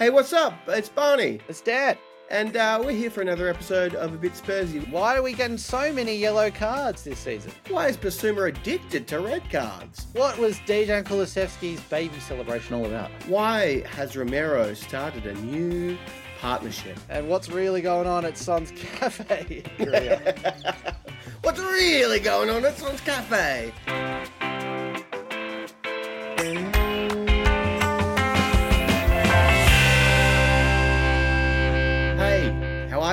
[0.00, 0.54] Hey, what's up?
[0.66, 1.94] It's Barney, It's Dan.
[2.30, 4.90] and uh, we're here for another episode of A Bit Spursy.
[4.90, 7.52] Why are we getting so many yellow cards this season?
[7.68, 10.06] Why is Bissouma addicted to red cards?
[10.14, 13.10] What was Dejan Kulusevski's baby celebration all about?
[13.26, 15.98] Why has Romero started a new
[16.40, 16.98] partnership?
[17.10, 19.64] And what's really going on at Son's Cafe?
[21.42, 23.72] What's really going on at Son's Cafe?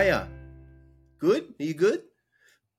[0.07, 0.29] Hey, are you?
[1.19, 1.53] Good?
[1.59, 2.01] Are you good?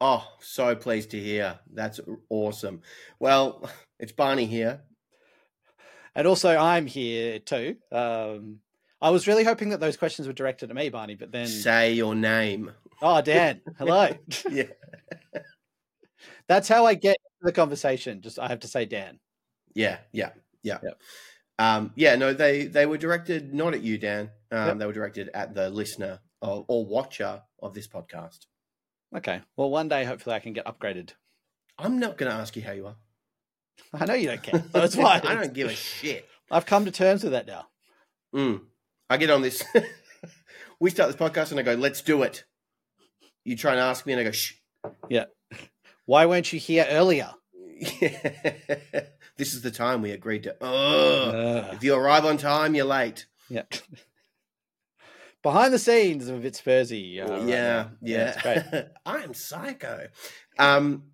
[0.00, 1.58] Oh, so pleased to hear.
[1.70, 2.80] That's awesome.
[3.20, 3.68] Well,
[4.00, 4.80] it's Barney here.
[6.14, 7.76] and also, I'm here too.
[7.92, 8.60] Um,
[9.02, 11.48] I was really hoping that those questions were directed at me, Barney, but then.
[11.48, 12.72] Say your name.
[13.02, 13.60] Oh, Dan.
[13.76, 14.08] Hello.
[14.50, 14.64] Yeah.
[16.46, 18.22] That's how I get the conversation.
[18.22, 19.18] Just I have to say Dan.
[19.74, 20.30] Yeah, yeah,
[20.62, 20.78] yeah.
[20.82, 21.02] Yep.
[21.58, 24.30] Um, yeah, no, they they were directed not at you, Dan.
[24.50, 24.78] Um, Yep.
[24.78, 28.46] They were directed at the listener or, or watcher of this podcast.
[29.16, 29.40] Okay.
[29.56, 31.10] Well, one day, hopefully, I can get upgraded.
[31.78, 32.96] I'm not going to ask you how you are.
[33.94, 34.64] I know you don't care.
[34.74, 35.20] It's fine.
[35.24, 36.28] I don't give a shit.
[36.50, 37.66] I've come to terms with that now.
[38.34, 38.62] Mm.
[39.08, 39.62] I get on this.
[40.80, 42.44] we start this podcast and I go, "Let's do it."
[43.44, 44.54] You try and ask me, and I go, "Shh."
[45.08, 45.26] Yeah.
[46.06, 47.32] Why weren't you here earlier?
[49.36, 50.56] this is the time we agreed to.
[50.62, 51.34] Ugh.
[51.34, 51.74] Ugh.
[51.74, 53.26] If you arrive on time, you're late.
[53.48, 53.62] Yeah.
[55.42, 57.20] Behind the scenes of a bit Spursy.
[57.24, 58.32] uh, right yeah, yeah.
[58.32, 58.84] it's great.
[59.06, 60.08] I'm psycho.
[60.58, 61.04] Um,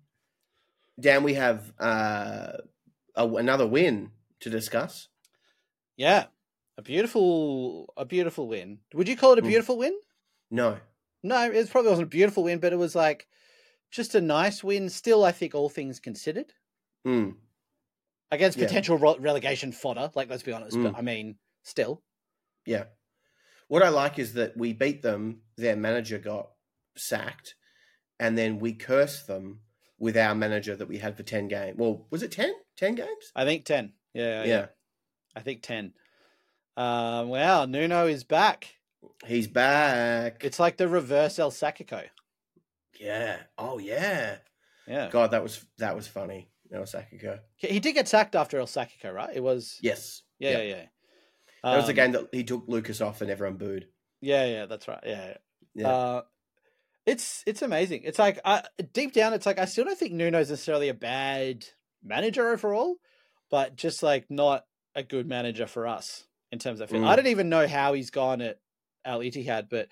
[0.99, 2.53] Dan, we have uh,
[3.15, 5.09] a, another win to discuss.
[5.97, 6.25] Yeah,
[6.77, 8.79] a beautiful, a beautiful win.
[8.93, 9.47] Would you call it a Mm.
[9.47, 9.95] beautiful win?
[10.51, 10.77] No,
[11.23, 13.27] No, it probably wasn't a beautiful win, but it was like
[13.91, 14.89] just a nice win.
[14.89, 16.53] Still, I think all things considered,
[17.05, 17.35] mm,
[18.31, 18.65] against Yeah.
[18.65, 20.11] potential re- relegation fodder.
[20.15, 20.97] Like, let's be honest, but Mm.
[20.97, 22.03] I mean, still,
[22.65, 22.85] yeah.
[23.67, 25.41] What I like is that we beat them.
[25.57, 26.49] Their manager got
[26.95, 27.55] sacked,
[28.19, 29.61] and then we cursed them
[29.97, 31.77] with our manager that we had for ten games.
[31.77, 32.53] Well, was it 10?
[32.77, 33.31] 10 games?
[33.35, 33.93] I think ten.
[34.13, 34.65] Yeah, yeah, yeah.
[35.35, 35.93] I think ten.
[36.77, 38.75] Um, wow, Nuno is back.
[39.25, 40.43] He's back.
[40.43, 42.03] It's like the reverse El Sacico.
[42.99, 43.37] yeah.
[43.57, 44.37] Oh yeah.
[44.87, 46.49] Yeah, God, that was that was funny.
[46.71, 47.39] Sakiko.
[47.55, 49.33] he he did get sacked after El Sacico, right?
[49.33, 50.23] It was Yes.
[50.39, 50.61] yeah, Yeah.
[50.63, 50.85] yeah.
[51.65, 51.71] Yeah.
[51.71, 53.87] That was the Um, game that he took Lucas off and everyone booed.
[54.21, 55.03] Yeah, yeah, that's right.
[55.05, 55.37] Yeah,
[55.73, 55.87] Yeah.
[55.89, 56.21] Uh,
[57.05, 58.01] it's it's amazing.
[58.03, 61.65] It's like I, deep down, it's like I still don't think Nuno's necessarily a bad
[62.03, 62.95] manager overall,
[63.51, 64.65] but just like not
[64.95, 66.89] a good manager for us in terms of.
[66.89, 67.05] Mm.
[67.05, 68.59] I don't even know how he's gone at
[69.03, 69.87] Al Ittihad, but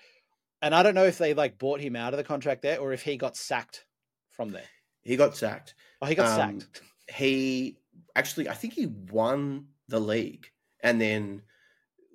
[0.60, 2.92] and I don't know if they like bought him out of the contract there or
[2.92, 3.84] if he got sacked
[4.30, 4.66] from there.
[5.04, 5.74] he got sacked.
[6.02, 6.80] Oh, he got Um, sacked.
[7.14, 7.76] He
[8.16, 10.50] actually, I think he won the league,
[10.82, 11.42] and then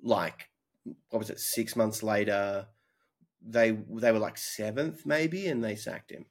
[0.02, 0.48] like
[1.10, 1.38] what was it?
[1.38, 2.66] Six months later,
[3.42, 6.26] they they were like seventh maybe, and they sacked him.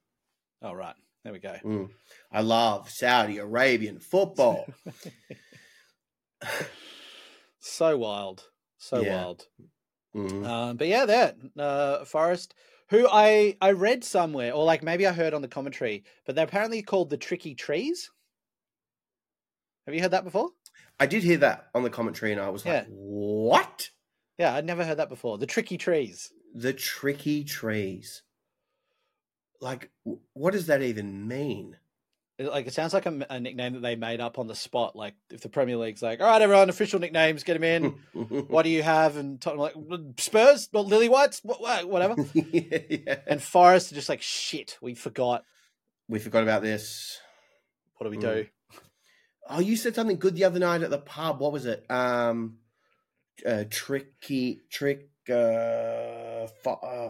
[0.61, 0.95] Oh, right.
[1.23, 1.55] There we go.
[1.63, 1.89] Mm.
[2.31, 4.67] I love Saudi Arabian football.
[7.59, 8.45] So wild.
[8.77, 9.15] So Yeah.
[9.15, 9.47] wild.
[10.15, 10.45] Mm.
[10.45, 12.55] Um, but yeah, that uh, Forest,
[12.89, 16.45] who I I read somewhere, or like maybe I heard on the commentary, but they're
[16.45, 18.09] apparently called the Tricky Trees.
[19.85, 20.51] Have you heard that before?
[20.99, 22.85] I did hear that on the commentary, and I was like, Yeah.
[22.89, 23.89] "What?
[24.37, 25.37] Yeah, I'd never heard that before.
[25.37, 26.31] The Tricky Trees.
[26.53, 28.23] The tricky trees?
[29.61, 29.91] Like,
[30.33, 31.77] what does that even mean?"
[32.41, 34.95] Like it sounds like a, a nickname that they made up on the spot.
[34.95, 37.83] Like if the Premier League's like, all right, everyone, official nicknames, get them in.
[38.47, 39.17] what do you have?
[39.17, 42.15] And Tottenham like Spurs, well, Lily Whites, wha- wha- whatever.
[42.33, 43.15] yeah, yeah.
[43.27, 44.77] and Forest are just like shit.
[44.81, 45.43] We forgot.
[46.07, 47.19] We forgot about this.
[47.97, 48.21] What do we Mm.
[48.21, 48.47] do?
[49.49, 51.39] Oh, you said something good the other night at the pub.
[51.39, 51.83] What was it?
[51.89, 52.57] Um,
[53.45, 55.09] uh, tricky, trick.
[55.27, 57.09] Uh, fo- uh,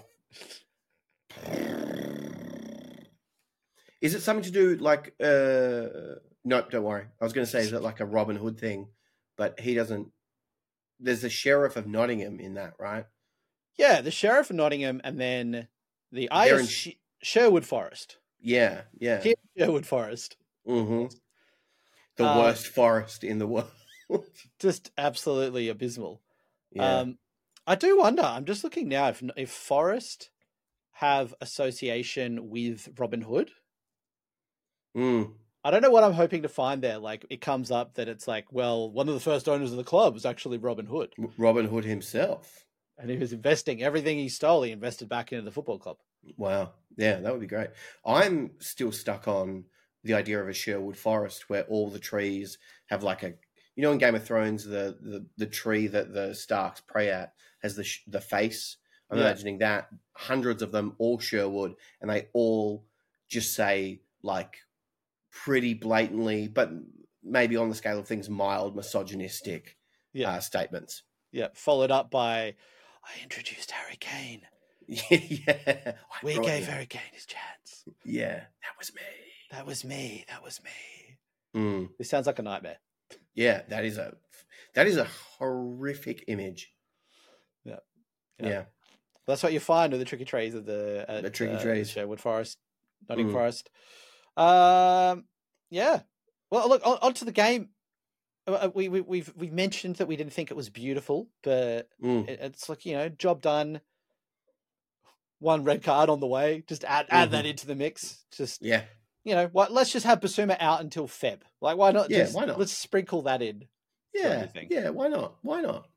[4.02, 5.14] is it something to do like?
[5.22, 7.06] Uh, nope, don't worry.
[7.20, 8.88] I was going to say is it like a Robin Hood thing,
[9.38, 10.10] but he doesn't.
[11.00, 13.06] There's the sheriff of Nottingham in that, right?
[13.78, 15.68] Yeah, the Sheriff of Nottingham, and then
[16.12, 16.68] the I in-
[17.22, 18.18] Sherwood Forest.
[18.42, 19.24] Yeah, yeah.
[19.58, 20.36] Sherwood Forest.
[20.66, 21.06] hmm
[22.20, 23.72] The Uh, worst forest in the world.
[24.60, 26.22] Just absolutely abysmal.
[26.72, 27.00] yeah.
[27.00, 27.18] Um,
[27.66, 28.24] I do wonder.
[28.24, 30.32] I'm just looking now if if Forest
[30.94, 33.52] have association with Robin Hood.
[34.98, 35.34] Mm.
[35.64, 36.98] I don't know what I'm hoping to find there.
[36.98, 39.84] Like it comes up that it's like, well, one of the first owners of the
[39.84, 42.66] club was actually Robin Hood, Robin Hood himself.
[42.98, 44.64] and he was investing everything he stole.
[44.64, 45.98] He invested back into the football club.
[46.38, 46.74] Wow.
[46.98, 47.70] Yeah, that would be great.
[48.06, 49.66] I'm still stuck on
[50.04, 52.58] the idea of a Sherwood forest where all the trees
[52.88, 53.34] have like a
[53.76, 57.34] you know in Game of Thrones the the, the tree that the Starks pray at
[57.62, 58.78] has the the face.
[59.12, 59.26] I'm Yeah.
[59.26, 62.86] imagining that hundreds of them, all Sherwood, and they all
[63.28, 64.58] just say like
[65.32, 66.70] pretty blatantly, but
[67.24, 69.78] maybe on the scale of things, mild misogynistic
[70.14, 70.32] Yeah.
[70.32, 71.04] uh, statements.
[71.32, 72.56] Yeah, followed up by,
[73.04, 74.42] I introduced Harry Kane.
[74.88, 75.94] yeah,
[76.24, 77.86] We gave you- Harry Kane his chance.
[78.04, 79.02] Yeah, that was me.
[79.52, 80.26] That was me.
[80.30, 81.18] That was me.
[81.60, 81.90] Mm.
[81.98, 82.78] This sounds like a nightmare.
[83.34, 84.16] Yeah, that is a
[84.76, 85.08] that is a
[85.40, 86.74] horrific image.
[87.64, 87.78] Yeah.
[88.40, 88.64] yeah, Yeah.
[89.26, 91.90] That's what you find with the tricky trees of the at, The tricky uh, trees.
[91.90, 92.58] Sherwood Forest,
[93.08, 93.38] Nottingham Mm.
[93.38, 93.70] Forest.
[94.38, 95.26] Um,
[95.70, 96.02] yeah.
[96.52, 97.70] Well, look on, onto the game.
[98.48, 101.90] Uh, uh, We, we we've we've mentioned that we didn't think it was beautiful, but
[102.04, 102.28] Mm.
[102.28, 103.82] it, it's like you know, job done.
[105.40, 106.64] One red card on the way.
[106.68, 107.50] Just add add that Mhm.
[107.52, 108.26] into the mix.
[108.36, 108.84] Just yeah,
[109.24, 109.72] you know, what?
[109.72, 111.40] Let's just have Bissouma out until Feb.
[111.62, 112.10] Like, why not?
[112.10, 112.60] Yeah, just, why not?
[112.60, 113.66] Let's sprinkle that in.
[114.14, 114.90] yeah, yeah.
[114.90, 115.36] Why not?
[115.42, 115.88] Why not?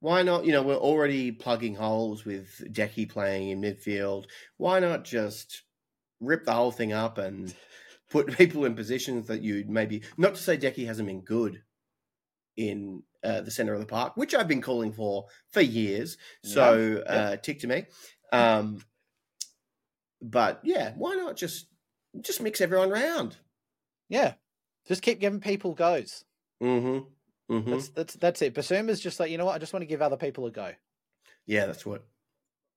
[0.00, 0.44] Why not?
[0.44, 4.24] You know, we're already plugging holes with Decky playing in midfield.
[4.56, 5.62] Why not just
[6.20, 7.54] rip the whole thing up and
[8.10, 11.62] put people in positions that you'd maybe not to say Decky hasn't been good
[12.56, 16.18] in uh, the center of the park, which I've been calling for for years.
[16.44, 17.20] So Yeah, yeah.
[17.20, 17.84] uh, tick to me.
[18.32, 18.84] Um,
[20.20, 21.66] but yeah, why not just
[22.20, 23.36] just mix everyone round?
[24.08, 24.34] Yeah,
[24.86, 26.24] just keep giving people goes.
[26.62, 27.54] Mm-hmm.
[27.54, 27.70] Mm-hmm.
[27.70, 28.54] That's that's that's it.
[28.54, 29.54] Bissouma's just like you know what?
[29.54, 30.72] I just want to give other people a go.
[31.46, 32.04] Yeah, that's what.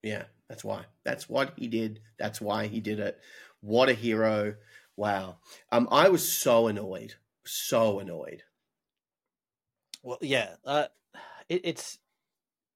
[0.03, 0.85] Yeah, that's why.
[1.03, 2.01] That's what he did.
[2.19, 3.19] That's why he did it.
[3.61, 4.55] What a hero!
[4.97, 5.37] Wow.
[5.71, 8.43] Um, I was so annoyed, so annoyed.
[10.03, 10.85] Well, yeah, uh,
[11.49, 11.99] it, it's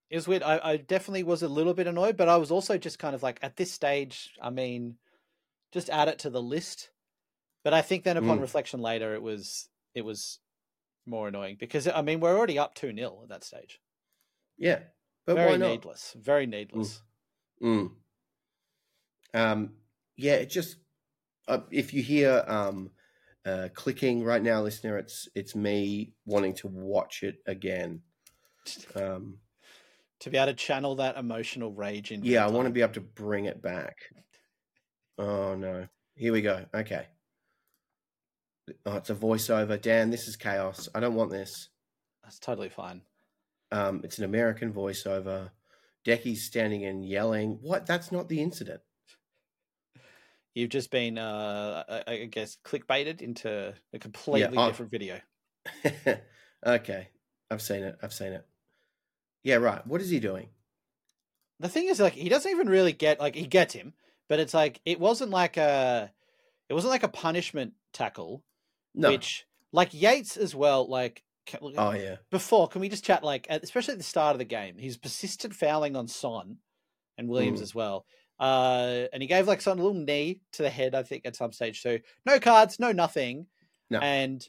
[0.10, 0.44] it was weird.
[0.44, 3.22] I, I definitely was a little bit annoyed, but I was also just kind of
[3.22, 4.32] like at this stage.
[4.42, 4.98] I mean,
[5.72, 6.90] just add it to the list.
[7.64, 8.42] But I think then upon Mm.
[8.42, 10.40] reflection later, it was it was
[11.06, 13.80] more annoying because I mean we're already up two 0 at that stage.
[14.58, 14.84] Yeah,
[15.26, 15.70] but very why not?
[15.72, 16.14] needless.
[16.20, 17.02] Very needless.
[17.62, 17.96] Mm.
[19.34, 19.74] Um,
[20.16, 20.78] yeah, it just
[21.48, 22.92] uh, if you hear um,
[23.46, 28.02] uh, clicking right now, listener, it's it's me wanting to watch it again.
[28.96, 29.40] Um,
[30.20, 32.24] To be able to channel that emotional rage in.
[32.24, 33.98] yeah, I want to be able to bring it back.
[35.20, 35.88] Oh no!
[36.16, 36.66] Here we go.
[36.74, 37.06] Okay.
[38.86, 39.82] Oh, it's a voiceover.
[39.82, 40.88] Dan, this is chaos.
[40.96, 41.70] I don't want this.
[42.24, 43.02] That's totally fine.
[43.72, 45.50] Um, it's an American voiceover.
[46.06, 47.60] Decky's standing and yelling.
[47.62, 47.86] What?
[47.86, 48.82] That's not the incident.
[50.56, 55.20] You've just been, uh, I, I guess, clickbaited into a completely I- different video.
[56.66, 57.10] okay,
[57.52, 57.98] I've seen it.
[58.02, 58.46] I've seen it.
[59.44, 59.86] Yeah, right.
[59.86, 60.48] What is he doing?
[61.60, 63.94] The thing is, like, he doesn't even really get like he gets him,
[64.30, 66.10] but it's like it wasn't like a,
[66.70, 68.44] it wasn't like a punishment tackle,
[68.96, 69.10] No.
[69.10, 70.88] which like Yates as well.
[70.88, 71.24] Like
[71.78, 72.18] Oh yeah.
[72.30, 75.54] before, can we just chat like, especially at the start of the game, he's persistent
[75.54, 76.58] fouling on Son
[77.18, 77.64] and Williams Mm.
[77.64, 78.06] as well.
[78.40, 81.36] Uh, and he gave like Son a little knee to the head, I think, at
[81.36, 82.00] some stage too.
[82.26, 83.48] No cards, no nothing.
[83.90, 84.00] No.
[84.00, 84.48] And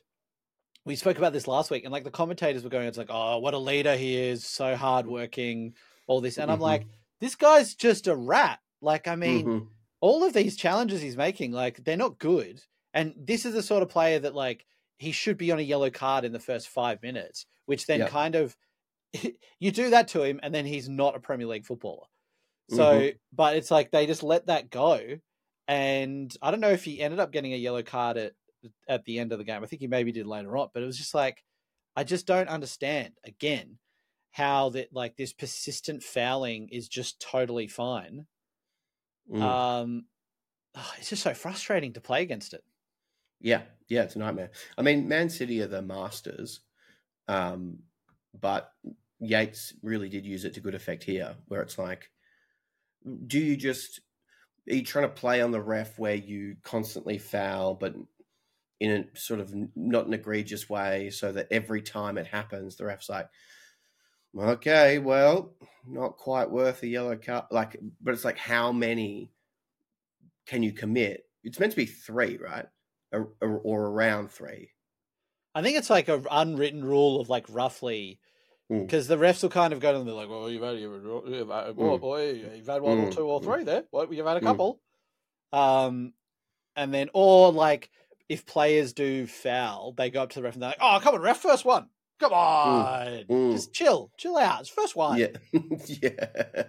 [0.85, 3.39] we spoke about this last week, and like the commentators were going, it's like, oh,
[3.39, 5.75] what a leader he is, so hardworking,
[6.07, 6.39] all this.
[6.39, 6.63] And I'm Mhm.
[6.63, 6.87] like,
[7.21, 8.61] this guy's just a rat.
[8.81, 9.71] Like, I mean, Mhm.
[10.01, 12.63] all of these challenges he's making, like, they're not good.
[12.95, 14.67] And this is the sort of player that, like,
[14.99, 18.07] he should be on a yellow card in the first five minutes, which then Yeah.
[18.07, 18.57] kind of
[19.61, 22.07] you do that to him, and then he's not a Premier League footballer.
[22.69, 23.17] So, Mm-hmm.
[23.33, 25.19] but it's like they just let that go,
[25.69, 28.35] and I don't know if he ended up getting a yellow card at
[28.89, 29.63] at the end of the game.
[29.63, 31.43] I think he maybe did later on, but it was just like
[31.97, 33.79] I just don't understand again
[34.33, 38.27] how that like this persistent fouling is just totally fine.
[39.31, 39.43] Mm.
[39.43, 40.05] Um,
[40.77, 42.65] oh, it's just so frustrating to play against it.
[43.41, 44.51] Yeah, yeah, it's a nightmare.
[44.77, 46.61] I mean, Man City are the masters,
[47.29, 47.79] um,
[48.39, 48.71] but
[49.19, 52.11] Yates really did use it to good effect here, where it's like,
[53.27, 54.01] do you just
[54.71, 57.95] are you trying to play on the ref where you constantly foul, but
[58.79, 62.85] in a sort of not an egregious way, so that every time it happens, the
[62.85, 63.29] ref's like,
[64.39, 65.53] okay, well,
[65.87, 67.45] not quite worth a yellow card.
[67.51, 69.33] Like, but it's like, how many
[70.47, 71.25] can you commit?
[71.43, 72.67] It's meant to be three, right?
[73.13, 74.71] or, or, or around three.
[75.55, 78.21] I think it's like a unwritten rule of like roughly
[78.71, 78.83] Mm.
[78.87, 80.07] because the refs will kind of go to them.
[80.07, 82.01] They're like, "Well, you've had, you've you've had, oh, Mm.
[82.01, 83.15] boy, you've had one or Mm.
[83.17, 83.83] two or three there.
[83.91, 84.81] What you've had a couple."
[85.53, 86.15] Um,
[86.77, 87.91] and then or like
[88.29, 91.17] if players do foul, they go up to the ref and they're like, "Oh, come
[91.17, 91.89] on, ref, first one.
[92.21, 93.53] Come on, Mm.
[93.53, 94.61] just chill, chill out.
[94.61, 95.29] It's first one." Yeah,
[95.87, 96.65] yeah.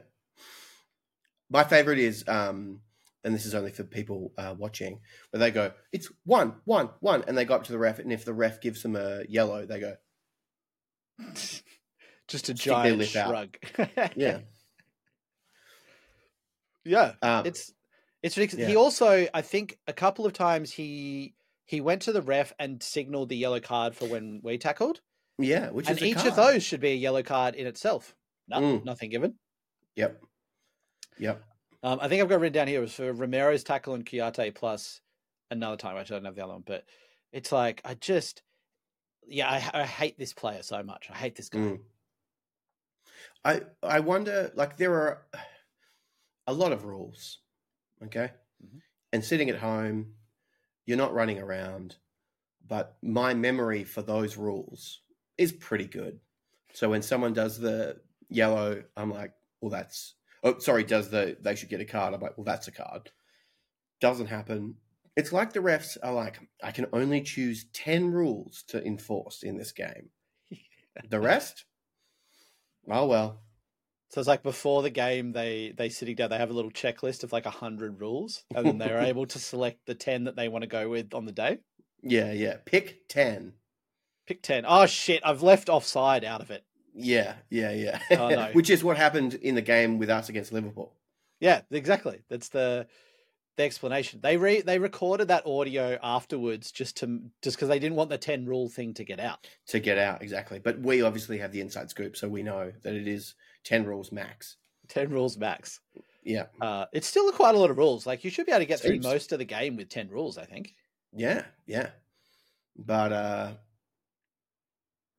[1.49, 2.79] My favorite is, um,
[3.23, 7.23] and this is only for people uh, watching, where they go, "It's one, one, one,"
[7.27, 9.65] and they go up to the ref, and if the ref gives them a yellow,
[9.65, 9.95] they go,
[12.27, 13.57] Just a giant shrug.
[14.15, 14.39] Yeah.
[16.85, 17.13] yeah.
[17.21, 17.73] Um, It's
[18.23, 18.67] it's ridiculous.
[18.67, 21.33] He also, I think, a couple of times he
[21.65, 25.01] he went to the ref and signaled the yellow card for when we tackled,
[25.43, 28.15] yeah, which and is each of those should be a yellow card in itself.
[28.47, 28.83] No, Mm.
[28.85, 29.35] nothing given.
[29.95, 30.21] Yep.
[31.17, 31.43] Yep.
[31.83, 34.53] Um, I think I've got written down here it was for Romero's tackle and Kiyate
[34.55, 35.01] plus
[35.49, 35.97] another time.
[35.97, 36.85] Actually, I don't have the other one, but
[37.31, 38.43] it's like I just,
[39.27, 41.09] yeah, I, I hate this player so much.
[41.09, 41.59] I hate this guy.
[41.59, 41.79] Mm.
[43.43, 45.25] I I wonder like there are
[46.47, 47.39] a lot of rules,
[48.03, 48.31] okay?
[48.63, 48.81] Mhm.
[49.13, 50.15] And sitting at home,
[50.85, 51.97] you're not running around,
[52.67, 55.00] but my memory for those rules
[55.37, 56.19] is pretty good.
[56.73, 57.97] So when someone does the
[58.29, 62.13] yellow, I'm like, well that's oh sorry, does the they should get a card.
[62.13, 63.11] I'm like, well that's a card.
[63.99, 64.75] Doesn't happen.
[65.15, 69.57] It's like the refs are like, I can only choose 10 rules to enforce in
[69.57, 70.09] this game.
[71.09, 71.63] The rest?
[72.89, 73.39] Oh well.
[74.09, 77.23] So it's like before the game, they they sitting down, they have a little checklist
[77.23, 80.49] of like a hundred rules, and then they're able to select the ten that they
[80.49, 81.59] want to go with on the day.
[82.03, 82.57] Yeah, yeah.
[82.65, 83.53] Pick 10.
[84.27, 84.65] Pick ten.
[84.67, 85.21] Oh shit!
[85.25, 86.63] I've left offside out of it.
[86.93, 87.99] Yeah, yeah, yeah.
[88.11, 88.49] Oh, no.
[88.53, 90.93] Which is what happened in the game with us against Liverpool.
[91.39, 92.19] Yeah, exactly.
[92.29, 92.85] That's the
[93.57, 94.19] the explanation.
[94.21, 98.17] They re they recorded that audio afterwards just to just because they didn't want the
[98.17, 99.47] ten rule thing to get out.
[99.67, 100.59] to get out exactly.
[100.59, 104.11] But we obviously have the inside scoop, so we know that it is ten rules
[104.11, 104.57] max.
[104.87, 105.79] Ten rules max.
[106.23, 108.05] Yeah, Uh, it's still quite a lot of rules.
[108.05, 110.37] Like you should be able to get through most of the game with ten rules.
[110.37, 110.75] I think.
[111.13, 111.89] yeah, yeah.
[112.77, 113.51] But uh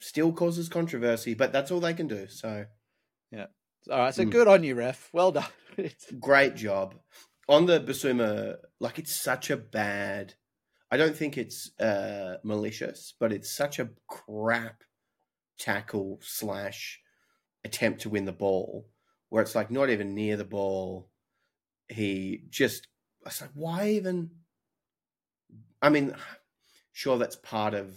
[0.03, 1.35] still causes controversy.
[1.35, 2.27] But that's all they can do.
[2.29, 2.67] So
[3.31, 3.47] yeah.
[3.91, 4.31] All right, so Mm.
[4.31, 5.09] good on you, ref.
[5.13, 5.51] Well done.
[6.21, 6.95] great job
[7.49, 8.57] on the Bissouma.
[8.81, 10.35] Like it's such a bad.
[10.91, 14.83] I don't think it's uh malicious, but it's such a crap
[15.59, 17.01] tackle slash
[17.65, 18.89] attempt to win the ball,
[19.31, 21.09] where it's like not even near the ball.
[21.89, 22.89] He just,
[23.25, 24.31] I was like, why even?
[25.81, 26.15] I mean,
[26.93, 27.95] sure, that's part of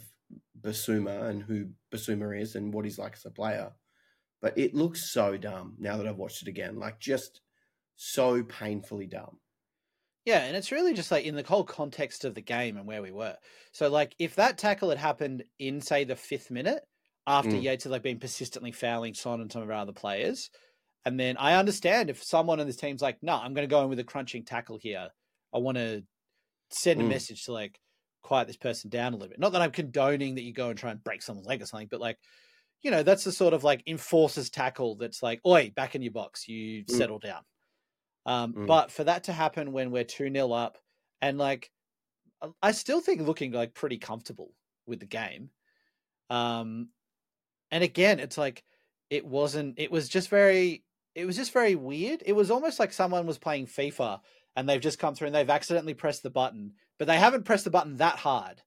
[0.60, 3.74] Bissouma and who Bissouma is and what he's like as a player,
[4.42, 6.78] but it looks so dumb now that I've watched it again.
[6.80, 7.42] Like, just
[7.96, 9.40] so painfully dumb.
[10.26, 13.02] Yeah, and it's really just like in the whole context of the game and where
[13.02, 13.38] we were.
[13.74, 16.84] So, like, if that tackle had happened in, say, the fifth minute
[17.28, 17.64] after Mm.
[17.64, 20.50] Yates had like been persistently fouling Son and some of our other players,
[21.06, 23.84] and then I understand if someone on this team's like, "No, I'm going to go
[23.84, 25.10] in with a crunching tackle here.
[25.54, 26.06] I want to
[26.72, 27.06] send a Mm.
[27.06, 27.80] message to like
[28.26, 30.80] quiet this person down a little bit." Not that I'm condoning that you go and
[30.80, 32.20] try and break someone's leg or something, but like,
[32.84, 36.14] you know, that's the sort of like enforces tackle that's like, "Oi, back in your
[36.14, 36.48] box.
[36.48, 36.92] You Mm.
[36.98, 37.44] settle down."
[38.26, 38.66] Um, Mm.
[38.66, 40.80] But for that to happen when we're 2 0 up,
[41.22, 41.72] and like,
[42.42, 44.54] I- I still think looking like pretty comfortable
[44.88, 45.52] with the game.
[46.30, 46.92] Um,
[47.72, 48.64] and again, it's like,
[49.10, 52.24] it wasn't, it was just very, it was just very weird.
[52.26, 54.22] It was almost like someone was playing FIFA
[54.56, 57.64] and they've just come through and they've accidentally pressed the button, but they haven't pressed
[57.66, 58.62] the button that hard.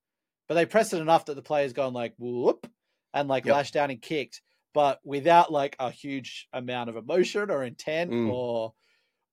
[0.49, 2.71] But they pressed it enough that the player's gone like, whoop,
[3.15, 3.55] and like Yep.
[3.55, 4.41] lashed down and kicked,
[4.75, 8.31] but without like a huge amount of emotion or intent Mm.
[8.33, 8.75] or,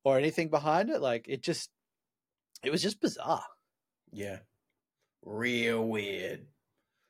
[0.03, 1.01] or anything behind it.
[1.01, 1.69] Like it just,
[2.63, 3.43] it was just bizarre.
[4.11, 4.39] Yeah.
[5.23, 6.45] Real weird.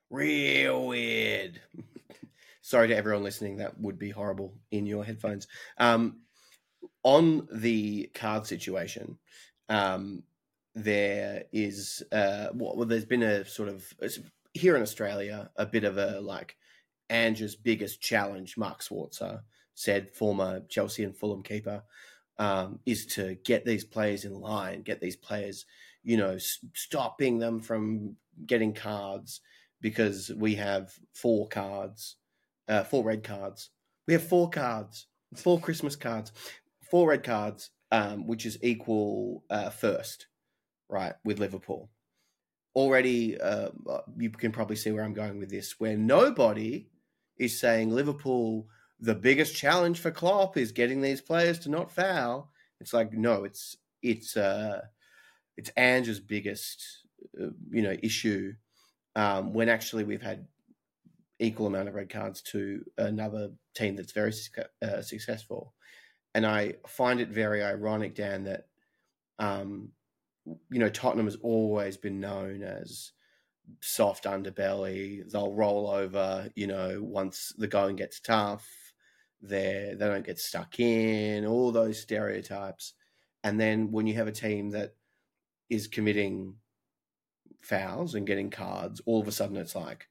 [0.10, 1.60] Real weird.
[2.62, 3.58] Sorry to everyone listening.
[3.58, 5.48] That would be horrible in your headphones.
[5.78, 6.22] Um,
[7.04, 9.18] on the card situation,
[9.70, 10.24] um,
[10.74, 13.94] there is uh, well, there's been a sort of
[14.54, 16.58] here in Australia a bit of a like
[17.10, 18.58] Ange's biggest challenge.
[18.58, 19.42] Mark Schwarzer
[19.74, 21.84] said, former Chelsea and Fulham keeper,
[22.38, 25.66] um, is to get these players in line, get these players
[26.06, 26.38] you know,
[26.74, 28.16] stopping them from
[28.46, 29.42] getting cards
[29.82, 32.16] because we have four cards,
[32.70, 33.72] uh, four red cards.
[34.08, 36.32] We have four cards, four Christmas cards,
[36.90, 40.28] four red cards, um, which is equal uh, first,
[40.90, 41.90] right, with Liverpool.
[42.76, 43.70] Already, uh,
[44.18, 46.88] you can probably see where I'm going with this, where nobody
[47.38, 48.68] is saying Liverpool,
[49.00, 52.52] the biggest challenge for Klopp is getting these players to not foul.
[52.80, 54.82] It's like, no, it's, it's, uh,
[55.58, 56.84] it's Ange's biggest,
[57.42, 58.54] uh, you know, issue.
[59.16, 60.48] Um, when actually we've had
[61.40, 64.34] equal amount of red cards to another team that's very
[64.82, 65.74] uh, successful,
[66.36, 68.68] and I find it very ironic, Dan, that
[69.40, 69.94] um,
[70.46, 73.14] you know Tottenham has always been known as
[73.80, 75.28] soft underbelly.
[75.32, 78.70] They'll roll over, you know, once the going gets tough.
[79.42, 81.46] They they don't get stuck in.
[81.46, 82.94] All those stereotypes,
[83.44, 84.94] and then when you have a team that
[85.70, 86.56] is committing
[87.62, 90.10] fouls and getting cards, all of a sudden it's like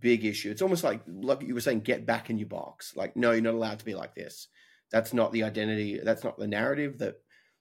[0.00, 0.50] big issue.
[0.50, 2.96] It's almost like like you were saying, get back in your box.
[2.96, 4.48] Like, no, you're not allowed to be like this.
[4.94, 6.00] That's not the identity.
[6.00, 7.16] That's not the narrative that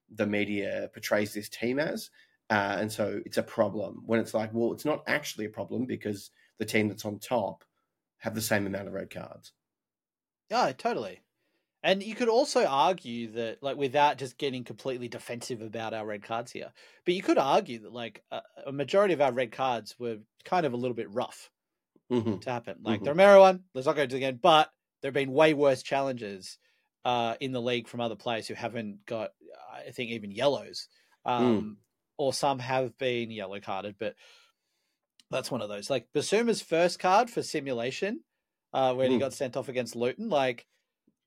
[0.09, 2.11] the media portrays this team as.
[2.51, 5.87] Uh, and so it's a problem when it's like, well, it's not actually a problem
[5.87, 7.65] because the team that's on top
[8.19, 9.53] have the same amount of red cards.
[10.49, 11.21] Yeah, totally.
[11.83, 16.23] And you could also argue that, like, without just getting completely defensive about our red
[16.23, 16.73] cards here,
[17.05, 20.65] but you could argue that, like, a, a majority of our red cards were kind
[20.65, 21.51] of a little bit rough
[22.09, 22.39] Mm-hmm.
[22.41, 22.79] to happen.
[22.83, 23.03] Like Mhm.
[23.03, 24.71] the Romero one, let's not go into it again, but
[25.01, 26.59] there have been way worse challenges
[27.05, 29.31] uh, in the league from other players who haven't got,
[29.73, 30.87] I think, even yellows.
[31.25, 31.77] Um,
[32.17, 34.15] Or some have been yellow carded, but
[35.31, 35.89] that's one of those.
[35.89, 38.23] Like Bissouma's first card for simulation,
[38.71, 39.21] uh, when he Mm.
[39.21, 40.67] got sent off against Luton, like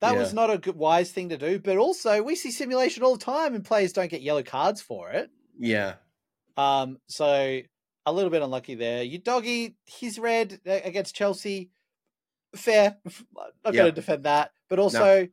[0.00, 0.18] that Yeah.
[0.20, 1.58] was not a good, wise thing to do.
[1.58, 5.10] But also, we see simulation all the time, and players don't get yellow cards for
[5.10, 5.30] it.
[5.58, 5.96] Yeah.
[6.56, 7.60] Um, so
[8.06, 9.04] a little bit unlucky there.
[9.04, 11.70] Udogie, he's red uh, against Chelsea.
[12.54, 12.98] Fair.
[13.64, 15.26] Not going to defend that, but also,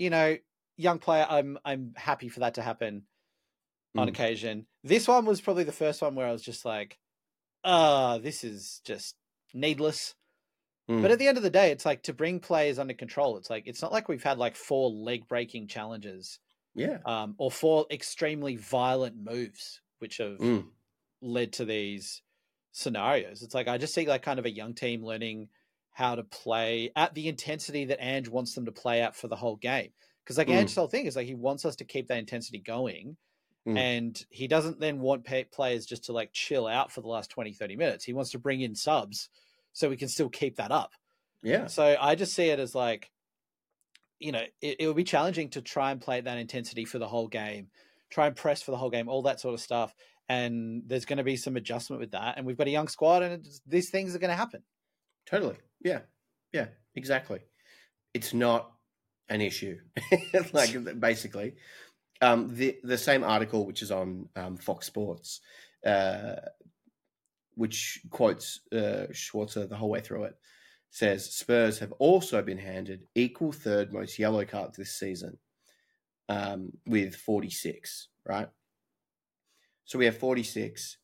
[0.00, 0.38] you know,
[0.78, 1.26] young player.
[1.30, 3.06] I'm I'm happy for that to happen
[3.96, 4.10] on Mm.
[4.10, 4.66] occasion.
[4.84, 6.98] This one was probably the first one where I was just like,
[7.64, 9.16] "Ah, this is just
[9.54, 10.14] needless."
[10.88, 11.02] Mm.
[11.02, 13.36] But at the end of the day, it's like to bring players under control.
[13.38, 16.40] It's like it's not like we've had like four leg breaking challenges,
[16.74, 17.00] yeah.
[17.04, 20.70] um, or four extremely violent moves, which have Mm.
[21.22, 22.22] led to these
[22.72, 23.42] scenarios.
[23.42, 25.50] It's like I just see like kind of a young team learning
[26.00, 29.36] how to play at the intensity that Ange wants them to play at for the
[29.36, 29.90] whole game.
[30.24, 30.54] Because like Mm.
[30.54, 33.18] Ange's whole thing is like he wants us to keep that intensity going.
[33.68, 33.78] Mm.
[33.78, 37.28] And he doesn't then want pay- players just to like chill out for the last
[37.28, 38.04] 20, 30 minutes.
[38.06, 39.28] He wants to bring in subs
[39.74, 40.92] so we can still keep that up.
[41.42, 41.66] Yeah.
[41.66, 43.10] So I just see it as like,
[44.18, 46.98] you know, it, it would be challenging to try and play at that intensity for
[46.98, 47.68] the whole game,
[48.08, 49.94] try and press for the whole game, all that sort of stuff.
[50.30, 52.38] And there's going to be some adjustment with that.
[52.38, 54.62] And we've got a young squad, and it's, these things are going to happen.
[55.26, 55.56] Totally.
[55.82, 56.00] Yeah.
[56.52, 56.66] Yeah.
[56.94, 57.40] Exactly.
[58.14, 58.72] It's not
[59.28, 59.78] an issue.
[60.52, 61.54] like basically,
[62.20, 65.40] um, the the same article which is on um, Fox Sports,
[65.86, 66.34] uh,
[67.54, 70.34] which quotes uh, Schwarzer the whole way through it,
[70.90, 75.38] says Spurs have also been handed equal third most yellow cards this season,
[76.28, 78.08] um, with forty six.
[78.26, 78.48] Right.
[79.84, 80.98] So we have forty six,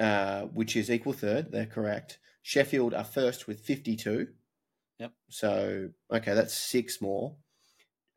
[0.00, 1.52] uh, which is equal third.
[1.52, 2.18] They're correct.
[2.44, 4.28] Sheffield are first with 52.
[4.98, 5.12] Yep.
[5.30, 7.36] So, okay, that's six more.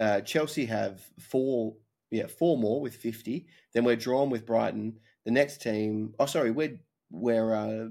[0.01, 1.77] Uh, Chelsea have four,
[2.11, 3.47] yeah, four more with 50.
[3.73, 4.99] Then we're drawn with Brighton.
[5.23, 6.77] The next team, oh, sorry, we're,
[7.09, 7.89] we're uh,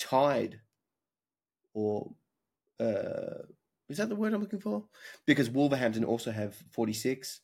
[0.00, 0.60] tied
[1.74, 2.10] or,
[2.80, 3.44] uh,
[3.88, 4.86] is that the word I'm looking for?
[5.26, 7.40] Because Wolverhampton also have 46.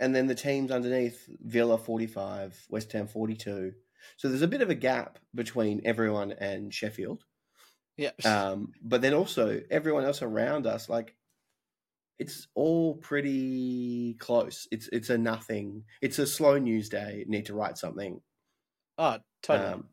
[0.00, 3.74] And then the teams underneath Villa 45, West Ham 42.
[4.16, 7.24] So there's a bit of a gap between everyone and Sheffield.
[7.96, 8.10] Yeah.
[8.24, 11.14] Um, but then also everyone else around us, like
[12.18, 14.66] it's all pretty close.
[14.70, 15.84] It's it's a nothing.
[16.00, 17.24] It's a slow news day.
[17.26, 18.20] Need to write something.
[18.98, 19.68] oh, totally.
[19.68, 19.88] Um,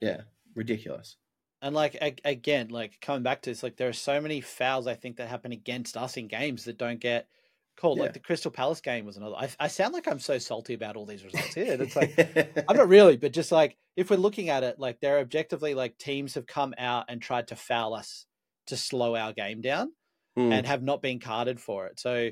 [0.00, 0.22] yeah,
[0.54, 1.16] ridiculous.
[1.62, 4.86] and like a- again, like coming back to this, like there are so many fouls
[4.86, 7.28] I think that happen against us in games that don't get
[7.76, 7.98] called.
[7.98, 8.04] Yeah.
[8.04, 9.36] Like the Crystal Palace game was another.
[9.36, 11.76] I, I sound like I'm so salty about all these results here.
[11.80, 12.14] It's like
[12.68, 15.98] I'm not really, but just like if we're looking at it, like they're objectively like
[15.98, 18.26] teams have come out and tried to foul us
[18.66, 19.92] to slow our game down
[20.36, 21.98] Mm, and have not been carded for it.
[21.98, 22.30] So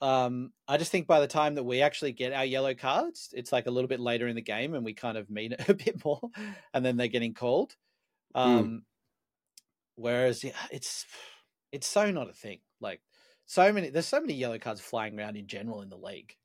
[0.00, 3.52] um I just think by the time that we actually get our yellow cards, it's
[3.52, 5.74] like a little bit later in the game and we kind of mean it a
[5.74, 6.20] bit more
[6.72, 7.76] and then they're getting called.
[8.34, 8.84] Um
[9.96, 11.04] whereas yeah, it's
[11.72, 12.60] it's so not a thing.
[12.80, 13.00] Like
[13.50, 16.36] so many there's so many yellow cards flying around in general in the league.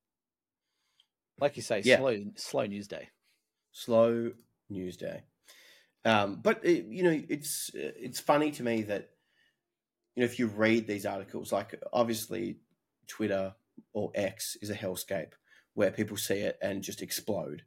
[1.39, 1.97] Like you say, Yeah.
[1.97, 3.09] slow slow news day.
[3.71, 4.31] slow
[4.69, 5.21] news day.
[6.03, 9.11] Um, but it, you know, it's it's funny to me that
[10.15, 12.57] you know if you read these articles, like obviously
[13.05, 13.53] Twitter
[13.93, 15.33] or X is a hellscape
[15.75, 17.65] where people see it and just explode.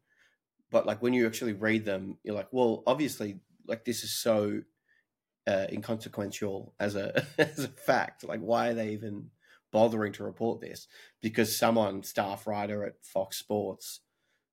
[0.72, 4.62] But like when you actually read them, you're like, well, obviously, like this is so
[5.48, 8.22] uh, inconsequential as a as a fact.
[8.24, 9.30] Like, why are they even
[9.72, 10.86] bothering to report this?
[11.22, 14.00] Because someone staff writer at Fox Sports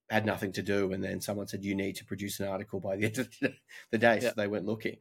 [0.09, 2.95] had nothing to do, and then someone said you need to produce an article by
[2.95, 3.29] the end of
[3.91, 4.33] the day, so Yeah.
[4.37, 4.97] they went looking.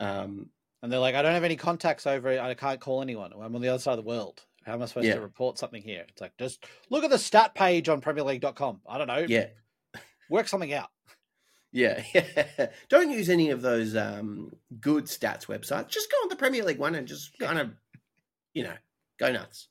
[0.00, 0.50] Um,
[0.82, 2.40] And they're like, I don't have any contacts over it.
[2.40, 3.32] I can't call anyone.
[3.32, 4.42] I'm on the other side of the world.
[4.64, 5.14] How am I supposed Yeah.
[5.14, 6.04] to report something here?
[6.08, 8.80] It's like, just look at the stat page on PremierLeague.com.
[8.88, 9.24] I don't know.
[9.28, 9.46] yeah,
[10.30, 10.88] Work something out.
[11.72, 12.66] yeah, yeah.
[12.88, 15.88] Don't use any of those um, good stats websites.
[15.88, 17.70] Just go on the Premier League one and just kind of,
[18.54, 18.74] you know,
[19.18, 19.68] go nuts.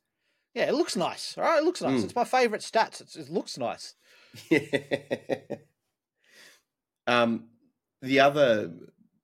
[0.54, 1.38] Yeah, it looks nice.
[1.38, 2.02] All right, it looks nice.
[2.02, 2.04] Mm.
[2.04, 3.00] It's my favorite stats.
[3.02, 3.96] It's, it looks nice.
[7.08, 7.50] um,
[8.02, 8.74] the other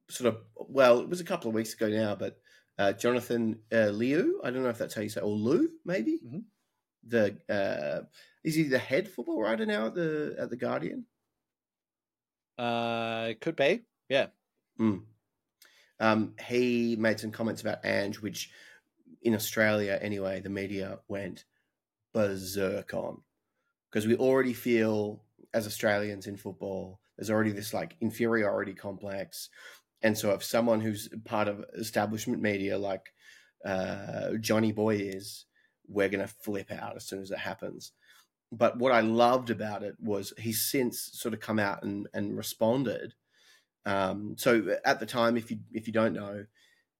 [0.10, 2.38] sort of well, it was a couple of weeks ago now, but
[2.78, 6.20] uh, Jonathan uh, Liew, I don't know if that's how you say, or Lou, maybe
[6.26, 6.44] Mhm.
[7.06, 8.06] the uh,
[8.44, 11.06] is he the head football writer now at the at the Guardian?
[12.58, 13.84] Uh, could be.
[14.10, 14.28] Yeah.
[14.80, 15.04] Mm.
[16.00, 18.50] Um, he made some comments about Ange, which
[19.22, 21.46] in Australia, anyway, the media went
[22.14, 23.22] berserk on
[23.90, 29.50] because we already feel as Australians in football, there's already this like inferiority complex.
[30.04, 33.12] And so, if someone who's part of establishment media like
[33.66, 35.46] uh, Johnny Boy is,
[35.88, 37.94] we're going to flip out as soon as it happens.
[38.52, 42.38] But what I loved about it was he's since sort of come out and, and
[42.38, 43.14] responded.
[43.86, 46.46] Um, so at the time, if you if you don't know,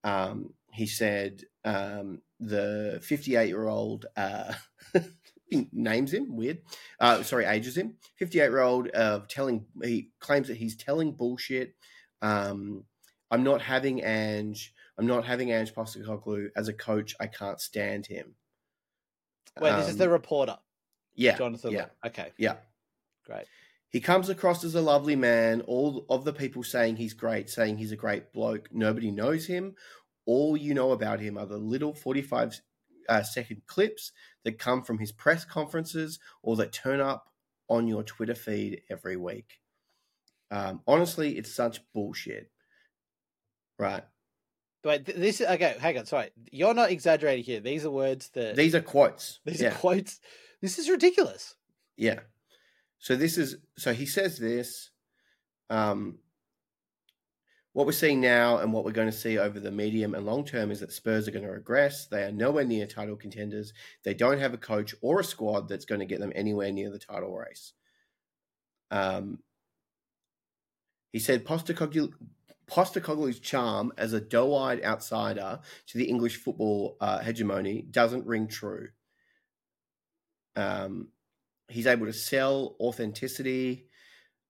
[0.04, 4.54] um, he said um, the 58 year old uh,
[5.72, 6.60] names him weird.
[7.00, 7.96] Uh, sorry, ages him.
[8.18, 11.76] 58 year old uh, telling he claims that he's telling bullshit.
[12.22, 12.84] Um,
[13.32, 14.74] I'm not having Ange.
[14.98, 17.16] I'm not having Ange Postecoglou as a coach.
[17.20, 18.36] I can't stand him.
[19.60, 20.58] Wait, this is Um, the reporter,
[21.18, 21.72] yeah, Jonathan.
[21.72, 21.82] yeah.
[21.82, 22.08] Lowe.
[22.10, 22.56] Okay, yeah.
[23.26, 23.46] great.
[23.90, 25.62] He comes across as a lovely man.
[25.62, 28.70] All of the people saying he's great, saying he's a great bloke.
[28.72, 29.76] Nobody knows him.
[30.26, 32.62] All you know about him are the little 45
[33.10, 34.12] uh, second clips
[34.44, 37.30] that come from his press conferences or that turn up
[37.70, 39.60] on your Twitter feed every week.
[40.52, 42.52] Um, honestly, it's such bullshit.
[43.80, 44.04] Right.
[44.84, 45.76] Wait, this is okay.
[45.80, 46.30] Hang on, sorry.
[46.52, 47.60] You're not exaggerating here.
[47.60, 49.40] These are words that These are quotes.
[49.46, 49.70] these yeah.
[49.70, 50.20] are quotes.
[50.62, 51.56] This is ridiculous.
[51.96, 52.20] Yeah.
[53.00, 54.90] So this is so he says this.
[55.70, 56.20] Um,
[57.74, 60.44] what we're seeing now and what we're going to see over the medium and long
[60.44, 62.08] term is that Spurs are going to regress.
[62.08, 63.72] They are nowhere near title contenders.
[64.04, 66.90] They don't have a coach or a squad that's going to get them anywhere near
[66.90, 67.74] the title race.
[68.90, 69.44] Um,
[71.14, 78.26] he said Postecoglou's charm as a doe-eyed outsider to the English football uh, hegemony doesn't
[78.26, 78.88] ring true.
[80.58, 81.10] Um,
[81.70, 83.88] he's able to sell authenticity.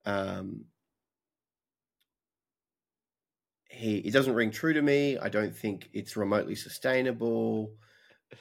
[0.06, 0.66] Um,
[3.70, 5.18] he it doesn't ring true to me.
[5.18, 7.74] I don't think it's remotely sustainable.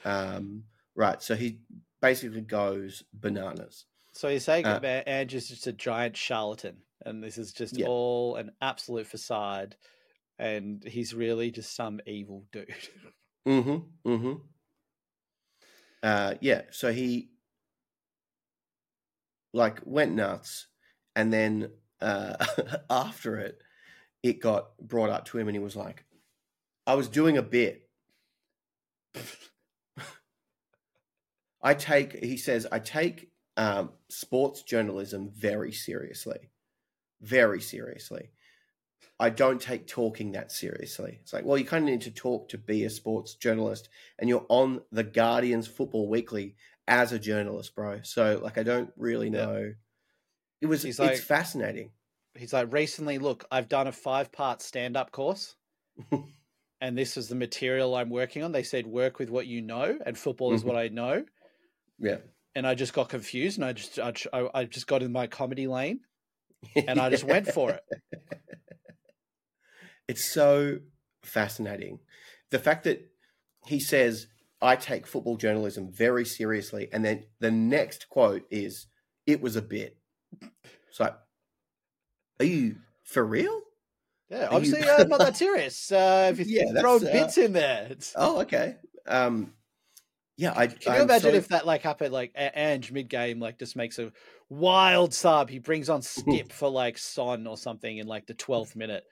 [0.05, 0.63] Um,
[0.95, 1.59] right, so he
[2.01, 3.85] basically goes bananas.
[4.13, 7.77] So you're saying Uh, that Ange is just a giant charlatan, and this is just
[7.77, 7.87] Yeah.
[7.87, 9.75] all an absolute facade,
[10.39, 12.69] and he's really just some evil dude.
[13.47, 14.09] Mm-hmm.
[14.11, 14.33] Mm-hmm.
[16.03, 16.63] Uh, yeah.
[16.71, 17.31] So he
[19.53, 20.67] like went nuts,
[21.15, 22.35] and then uh,
[22.89, 23.61] after it,
[24.23, 26.05] it got brought up to him, and he was like,
[26.85, 27.89] "I was doing a bit."
[31.61, 32.23] I take.
[32.23, 36.49] He says, "I take um, sports journalism very seriously,
[37.21, 38.29] very seriously."
[39.19, 41.17] I don't take talking that seriously.
[41.21, 44.29] It's like, well, you kind of need to talk to be a sports journalist, and
[44.29, 46.55] you're on the Guardian's Football Weekly
[46.87, 48.01] as a journalist, bro.
[48.03, 49.45] So, like, I don't really Yeah.
[49.45, 49.73] know.
[50.61, 50.83] It was.
[50.83, 51.91] He's it's like- fascinating.
[52.35, 55.55] he's like, recently, look, I've done a five part stand up course.
[56.81, 58.51] and this is the material I'm working on.
[58.51, 60.65] They said, work with what you know, and football is Mhm.
[60.67, 61.25] what I know.
[61.99, 62.17] Yeah.
[62.53, 64.13] And I just got confused, and I just, I
[64.53, 66.01] I just got in my comedy lane,
[66.87, 67.83] and I just went for it.
[70.07, 70.79] It's so
[71.23, 71.99] fascinating.
[72.51, 73.05] The fact that
[73.65, 74.27] he says,
[74.61, 76.89] I take football journalism very seriously.
[76.91, 78.87] And then the next quote is,
[79.25, 79.97] it was a bit.
[80.91, 81.13] So,
[82.39, 83.61] are you for real?
[84.29, 85.91] Yeah, Are you- obviously, uh, not that serious.
[85.91, 88.75] Uh, if you Yeah, throw uh, bits in there, it's, Oh, okay.
[89.07, 89.53] Um,
[90.37, 92.13] yeah, I Can you I'm imagine so- if that like happened?
[92.13, 94.11] Like Ange mid game, like just makes a
[94.49, 95.49] wild sub.
[95.49, 99.03] He brings on Skipp for like Son or something in like the twelfth minute,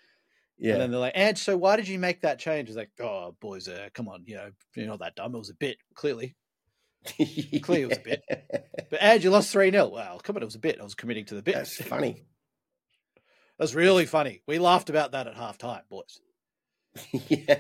[0.58, 2.68] and yeah, then they're like, Ange, so why did you make that change?
[2.68, 5.36] He's like, oh boys, uh, come on, you know, you're not that dumb.
[5.36, 6.36] It was a bit clearly,
[7.62, 8.24] clearly it was a bit.
[8.90, 10.80] but Ange, you lost three 0 Well, come on, it was a bit.
[10.80, 11.56] I was committing to the bit.
[11.56, 12.26] That's funny.
[13.60, 14.42] That's really funny.
[14.48, 16.20] We laughed about that at halftime, boys.
[17.12, 17.60] yeah.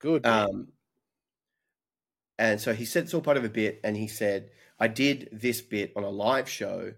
[0.00, 0.22] Good.
[0.22, 0.30] bit.
[0.30, 0.68] Um,
[2.38, 5.28] and so he said it's all part of a bit, and he said, I did
[5.32, 6.92] this bit on a live show.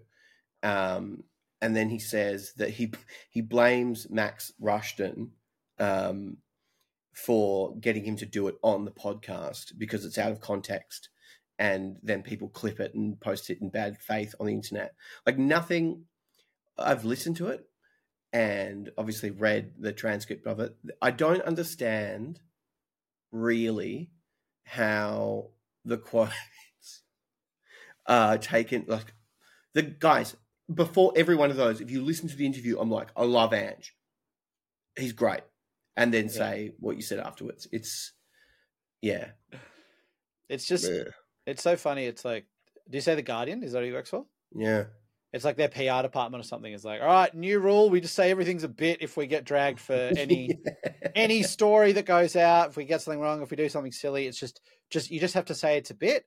[0.63, 1.23] Um,
[1.61, 2.91] and then he says that he
[3.29, 5.31] he blames Max Rushton
[5.79, 6.37] um,
[7.13, 11.09] for getting him to do it on the podcast because it's out of context,
[11.57, 14.93] and then people clip it and post it in bad faith on the internet.
[15.25, 16.05] Like nothing.
[16.79, 17.67] I've listened to it
[18.31, 20.75] and obviously read the transcript of it.
[21.01, 22.39] I don't understand
[23.31, 24.11] really
[24.63, 25.49] how
[25.85, 26.33] the quotes
[28.05, 28.85] are taken.
[28.87, 29.13] Like
[29.73, 30.35] the guys
[30.73, 33.53] before every one of those, if you listen to the interview, I'm like, I love
[33.53, 33.93] Ange.
[34.97, 35.41] he's great,
[35.95, 36.31] and then Yeah.
[36.31, 37.67] say what you said afterwards.
[37.71, 38.13] It's
[39.01, 39.31] yeah,
[40.49, 41.13] It's just Ugh.
[41.45, 42.05] it's so funny.
[42.05, 42.45] It's like,
[42.89, 43.63] do you say the Guardian?
[43.63, 44.25] Is that who he works for?
[44.55, 44.85] yeah,
[45.33, 46.71] It's like their PR department or something.
[46.73, 47.89] It's like, all right, new rule.
[47.89, 50.57] We just say everything's a bit if we get dragged for any
[51.15, 52.69] any story that goes out.
[52.69, 55.33] If we get something wrong, if we do something silly, it's just just you just
[55.35, 56.25] have to say it's a bit.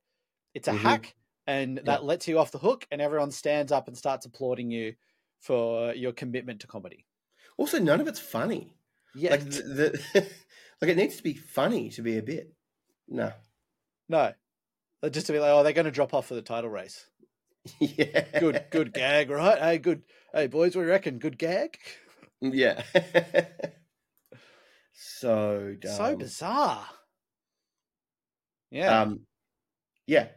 [0.55, 0.79] It's a Mhm.
[0.79, 1.15] hack,
[1.51, 4.95] and that lets you off the hook, and everyone stands up and starts applauding you
[5.41, 7.07] for your commitment to comedy.
[7.57, 8.77] Also, none of it's funny.
[9.17, 10.27] Yeah, Like the, the
[10.81, 12.53] like it needs to be funny to be a bit.
[13.09, 13.33] No.
[14.09, 14.33] no,
[15.01, 17.07] They're just to be like, oh, they're going to drop off for the title race.
[17.81, 18.39] yeah.
[18.39, 19.59] Good, good gag, right?
[19.59, 20.03] Hey, good.
[20.33, 21.19] Hey, boys, what do you reckon?
[21.19, 21.77] Good gag.
[22.41, 22.83] Yeah.
[24.95, 25.93] so dumb.
[25.93, 26.87] so bizarre.
[28.71, 29.03] Yeah.
[29.03, 29.23] Um,
[30.07, 30.29] yeah.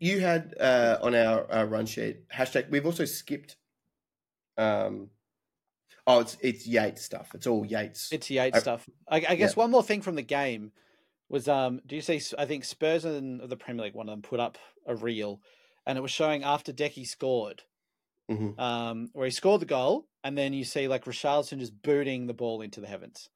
[0.00, 2.70] You had uh, on our, our run sheet hashtag.
[2.70, 3.56] We've also skipped.
[4.56, 5.10] Um,
[6.06, 7.30] oh, it's it's Yates stuff.
[7.34, 8.12] It's all Yates.
[8.12, 8.88] It's Yates I- stuff.
[9.08, 10.70] I, I guess one more thing from the game
[11.28, 11.80] was um.
[11.86, 12.20] Do you see?
[12.38, 15.40] I think Spurs and the Premier League, one of them put up a reel,
[15.86, 17.62] and it was showing after Decky scored,
[18.30, 18.56] Mhm.
[18.60, 22.34] um, where he scored the goal, and then you see like Richarlison just booting the
[22.34, 23.28] ball into the heavens,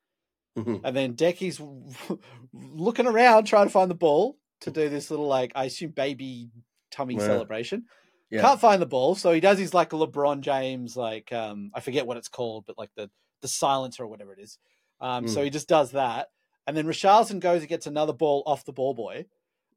[0.56, 0.82] Mhm.
[0.84, 1.60] and then Decky's
[2.52, 6.50] looking around trying to find the ball to do this little like I assume baby
[6.90, 7.18] tummy Yeah.
[7.18, 7.86] celebration.
[8.30, 8.40] Yeah.
[8.40, 11.80] Can't find the ball, so he does his like a LeBron James, like um, I
[11.80, 13.10] forget what it's called, but like the
[13.42, 14.58] the silencer or whatever it is.
[15.00, 15.44] Um, So Mm.
[15.44, 16.28] he just does that,
[16.66, 19.26] and then Richarlison goes and gets another ball off the ball boy,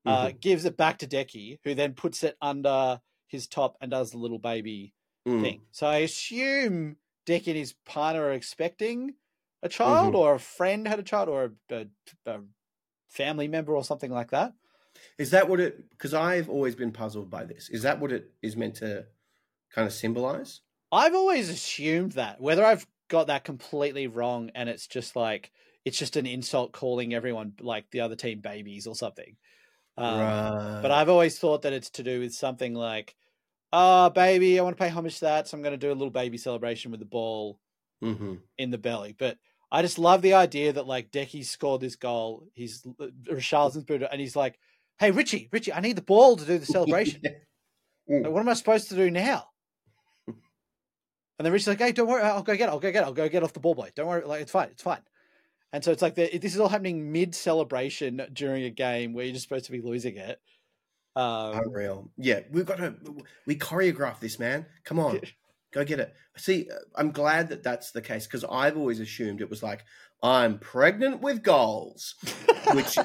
[0.06, 0.40] uh, Mhm.
[0.40, 4.18] gives it back to Decky, who then puts it under his top and does the
[4.18, 4.94] little baby
[5.26, 5.56] Mm.
[5.56, 5.64] thing.
[5.72, 9.16] So I assume Decky and his partner are expecting
[9.64, 10.16] a child, Mhm.
[10.16, 11.88] or a friend had a child, or a, a,
[12.26, 12.42] a
[13.10, 14.54] family member, or something like that.
[15.18, 15.90] Is that what it?
[15.92, 17.70] Because I've always been puzzled by this.
[17.70, 19.06] Is that what it is meant to
[19.74, 20.62] kind of symbolize?
[20.92, 22.42] I've always assumed that.
[22.42, 25.52] Whether I've got that completely wrong and it's just like
[25.84, 29.36] it's just an insult calling everyone like the other team babies or something.
[29.98, 30.80] Um, right.
[30.82, 33.16] But I've always thought that it's to do with something like,
[33.74, 35.94] oh, baby, I want to pay homage to that, so I'm going to do a
[35.94, 37.60] little baby celebration with the ball
[38.02, 39.16] hmm in the belly.
[39.18, 39.38] But
[39.72, 42.86] I just love the idea that like Decky scored this goal, he's
[43.30, 44.60] Richarlison's booted, and he's like,
[45.02, 47.22] "Hey, Richie, Richie, I need the ball to do the celebration."
[48.10, 48.24] Mm.
[48.24, 49.48] Like, what am I supposed to do now?
[51.40, 52.72] And then Richie's like, "Hey, don't worry, I'll go get it.
[52.72, 53.06] I'll go get it.
[53.08, 53.90] I'll go get off the ball boy.
[53.96, 55.02] Don't worry, like it's fine, it's fine."
[55.74, 59.26] And so it's like the, this is all happening mid celebration during a game where
[59.26, 60.40] you're just supposed to be losing it.
[61.16, 62.12] Um, Unreal.
[62.18, 62.96] Yeah, we've got to.
[63.46, 64.66] We choreograph this, man.
[64.84, 65.20] Come on,
[65.74, 66.14] go get it.
[66.38, 69.84] See, uh, I'm glad that that's the case because I've always assumed it was like
[70.24, 72.16] I'm pregnant with goals,
[72.74, 72.98] which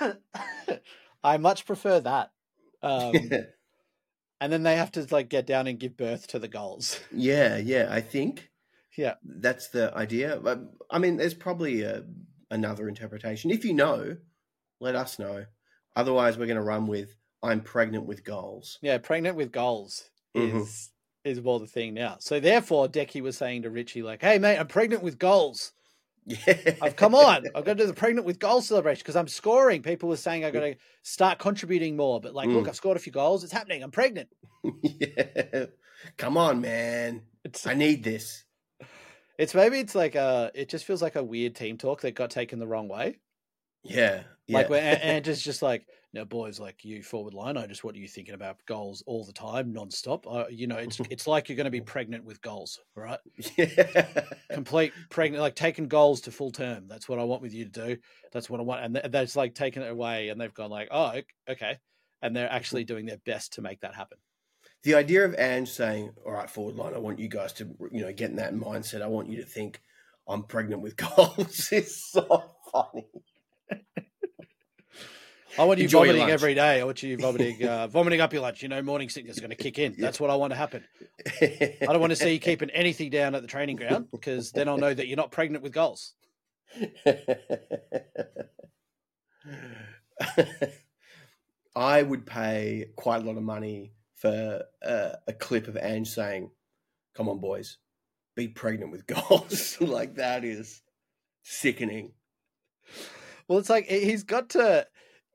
[1.24, 2.32] I much prefer that.
[2.82, 3.14] Um,
[4.40, 7.00] and then they have to like get down and give birth to the goals.
[7.12, 7.88] yeah, yeah.
[7.90, 8.50] I think
[8.96, 9.14] Yeah.
[9.24, 10.38] that's the idea.
[10.42, 12.04] But, I mean, there's probably a,
[12.50, 13.50] another interpretation.
[13.50, 14.16] If you know,
[14.80, 15.46] let us know.
[15.96, 18.78] Otherwise, we're going to run with I'm pregnant with goals.
[18.82, 20.88] Yeah, pregnant with goals is Mhm.
[21.24, 22.16] is more the thing now.
[22.18, 25.72] So therefore, Decky was saying to Richie, like, "Hey, mate, I'm pregnant with goals.
[26.26, 26.74] Yeah.
[26.82, 27.46] I've come on.
[27.54, 29.82] I've got to do the pregnant with goals celebration because I'm scoring.
[29.82, 32.68] People were saying I've got to start contributing more, but like, look, Mm.
[32.68, 33.44] I've scored a few goals.
[33.44, 33.82] It's happening.
[33.82, 34.28] I'm pregnant.
[34.82, 35.66] yeah.
[36.16, 37.22] Come on, man.
[37.44, 38.44] It's I need this.
[39.38, 40.50] it's maybe it's like a.
[40.54, 43.18] It just feels like a weird team talk that got taken the wrong way.
[43.82, 44.22] Yeah.
[44.46, 44.58] Yeah.
[44.58, 45.86] Like, where and, and it's just like,
[46.16, 49.24] now, boys, like you forward line, I just what are you thinking about goals all
[49.24, 50.24] the time, nonstop?
[50.26, 53.18] Uh, you know, it's it's like you're going to be pregnant with goals, right?
[53.56, 54.24] yeah.
[54.50, 56.88] Complete pregnant, like taking goals to full term.
[56.88, 57.96] That's what I want with you to do.
[58.32, 60.88] That's what I want, and th- that's like taking it away, and they've gone like,
[60.90, 61.78] oh, ok- okay,
[62.22, 64.18] and they're actually doing their best to make that happen.
[64.84, 68.02] the idea of Ange saying, "All right, forward line, I want you guys to, you
[68.02, 69.02] know, get in that mindset.
[69.02, 69.82] I want you to think
[70.26, 73.06] I'm pregnant with goals." is so funny.
[75.58, 76.80] I want you Enjoy vomiting every day.
[76.80, 78.62] I want you vomiting, uh, vomiting up your lunch.
[78.62, 79.94] You know, morning sickness is going to kick in.
[79.98, 80.84] That's what I want to happen.
[81.40, 84.68] I don't want to see you keeping anything down at the training ground because then
[84.68, 86.14] I'll know that you're not pregnant with goals.
[91.76, 96.50] I would pay quite a lot of money for uh, a clip of Ange saying,
[97.14, 97.78] "Come on, boys,
[98.34, 100.82] be pregnant with goals." like that is
[101.42, 102.12] sickening.
[103.48, 104.86] Well, it's like he's got to,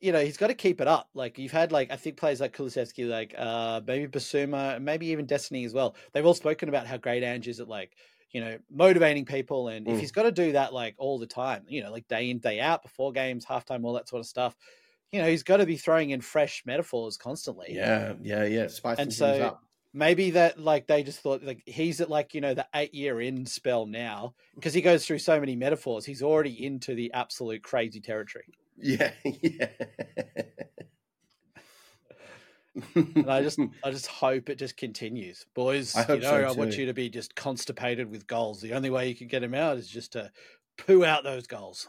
[0.02, 1.10] you know, he's got to keep it up.
[1.14, 5.26] Like you've had like I think players like Kulusevski, like uh maybe Bissouma, maybe even
[5.26, 5.96] Destiny as well.
[6.14, 7.92] They've all spoken about how great Ange is at like
[8.32, 10.00] you know motivating people, and if Mm.
[10.00, 12.60] he's got to do that like all the time, you know, like day in day
[12.60, 14.56] out, before games, halftime, all that sort of stuff.
[15.12, 17.68] You know, he's got to be throwing in fresh metaphors constantly.
[17.76, 18.68] Yeah, yeah, yeah.
[18.68, 19.64] Spice And some things so- up.
[19.94, 23.20] maybe that like they just thought like he's at like you know the eight year
[23.20, 26.06] in spell now because he goes through so many metaphors.
[26.06, 28.46] He's already into the absolute crazy territory.
[28.82, 29.67] Yeah, yeah.
[32.96, 35.96] And I just I just hope it just continues, boys.
[35.96, 38.62] I you know, so I want you to be just constipated with goals.
[38.62, 40.32] The only way you can get him out is just to
[40.78, 41.88] poo out those goals.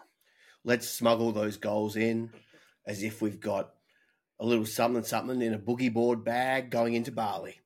[0.64, 2.30] Let's smuggle those goals in
[2.86, 3.70] as if we've got
[4.40, 7.60] a little something something in a boogie board bag going into Bali.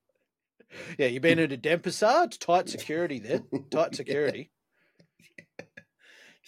[0.99, 2.39] Yeah, you've been into Denpasar.
[2.39, 3.43] Tight security there.
[3.71, 4.51] Tight security.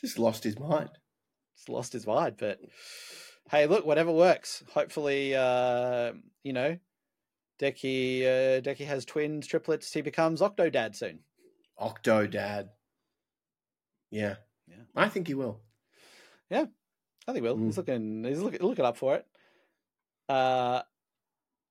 [0.00, 0.90] Just lost his mind.
[1.68, 2.58] Lost his mind, but
[3.50, 4.62] hey, look, whatever works.
[4.72, 6.78] Hopefully, uh, you know,
[7.60, 9.92] Decky uh, Decky has twins, triplets.
[9.92, 11.20] He becomes Octodad soon.
[11.78, 12.70] Octo dad.
[14.10, 14.36] Yeah.
[14.66, 14.76] Yeah.
[14.96, 15.60] I think he will.
[16.50, 16.66] Yeah.
[17.26, 17.56] I think he will.
[17.56, 17.66] Mm.
[17.66, 18.24] He's looking.
[18.24, 19.26] He's looking, looking up for it.
[20.28, 20.82] Uh,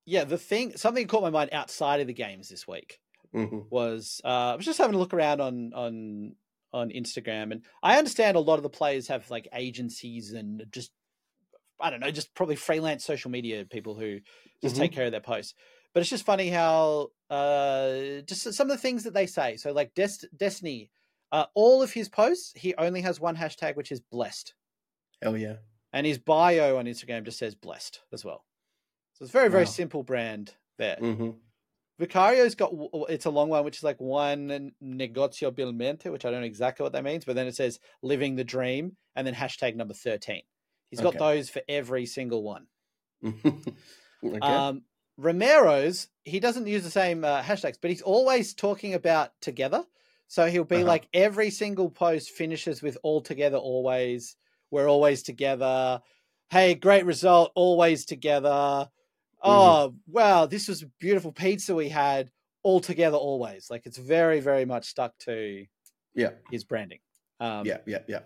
[0.06, 0.24] yeah.
[0.24, 3.00] The thing, something caught my mind outside of the games this week
[3.34, 6.36] hmm was uh, I was just having a look around on on
[6.74, 10.92] on Instagram, and I understand a lot of the players have like agencies and just
[11.80, 14.20] I don't know, just probably freelance social media people who
[14.64, 14.80] just Mhm.
[14.80, 15.54] take care of their posts.
[15.94, 19.58] But it's just funny how uh, just some of the things that they say.
[19.58, 20.90] So like Dest- Destiny,
[21.32, 24.54] uh, all of his posts, he only has one hashtag, which is blessed,
[25.22, 25.58] Hell yeah.
[25.94, 28.46] and his bio on Instagram just says blessed as well.
[29.14, 29.70] So it's very very Wow.
[29.72, 30.96] simple brand there.
[30.98, 31.32] hmm
[32.00, 32.72] Vicario's got
[33.10, 36.84] it's a long one, which is like one negozio bilmente, which I don't know exactly
[36.84, 40.44] what that means, but then it says living the dream and then hashtag number 13.
[40.90, 41.18] He's got Okay.
[41.18, 42.68] those for every single one.
[44.24, 44.66] okay.
[44.68, 44.84] Um,
[45.18, 49.86] Romero's, he doesn't use the same uh, hashtags, but he's always talking about together.
[50.28, 50.84] So he'll be Uh-huh.
[50.84, 54.36] like every single post finishes with all together, always.
[54.70, 56.02] We're always together.
[56.50, 58.90] Hey, great result, always together.
[59.44, 62.32] Oh, wow, this was a beautiful pizza we had,
[62.64, 63.70] all together, always.
[63.70, 65.66] Like it's very, very much stuck to
[66.14, 66.32] yeah.
[66.52, 67.00] his branding.
[67.40, 67.78] Um, Yeah.
[67.86, 68.00] Yeah.
[68.08, 68.20] Yeah.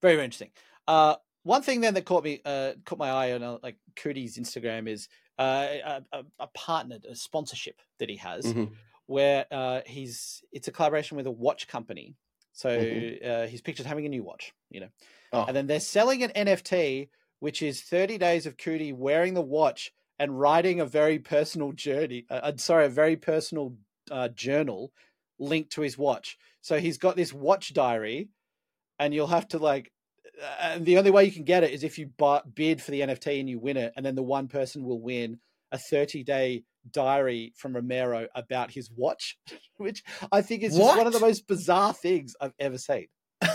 [0.00, 0.50] very, very interesting.
[0.88, 4.38] Uh, one thing then that caught me, uh, caught my eye on uh, like Cuti's
[4.38, 5.08] Instagram is
[5.38, 8.72] uh, a, a, a partner, a sponsorship that he has, Mhm.
[9.06, 12.14] where uh, he's it's a collaboration with a watch company.
[12.52, 13.26] So Mhm.
[13.26, 14.88] uh, he's pictured having a new watch, you know,
[15.32, 15.44] Oh.
[15.44, 17.10] and then they're selling an NFT,
[17.40, 22.26] which is 30 days of Cootie wearing the watch and writing a very personal journey.
[22.30, 23.74] Uh, uh, sorry, a very personal
[24.10, 24.92] uh, journal
[25.38, 26.36] linked to his watch.
[26.60, 28.28] So he's got this watch diary,
[28.98, 29.90] and you'll have to like.
[30.42, 32.10] uh, And the only way you can get it is if you
[32.54, 35.40] bid for the NFT and you win it, and then the one person will win
[35.72, 39.38] a 30 day diary from Romero about his watch,
[39.78, 43.06] which I think is just one of the most bizarre things I've ever seen.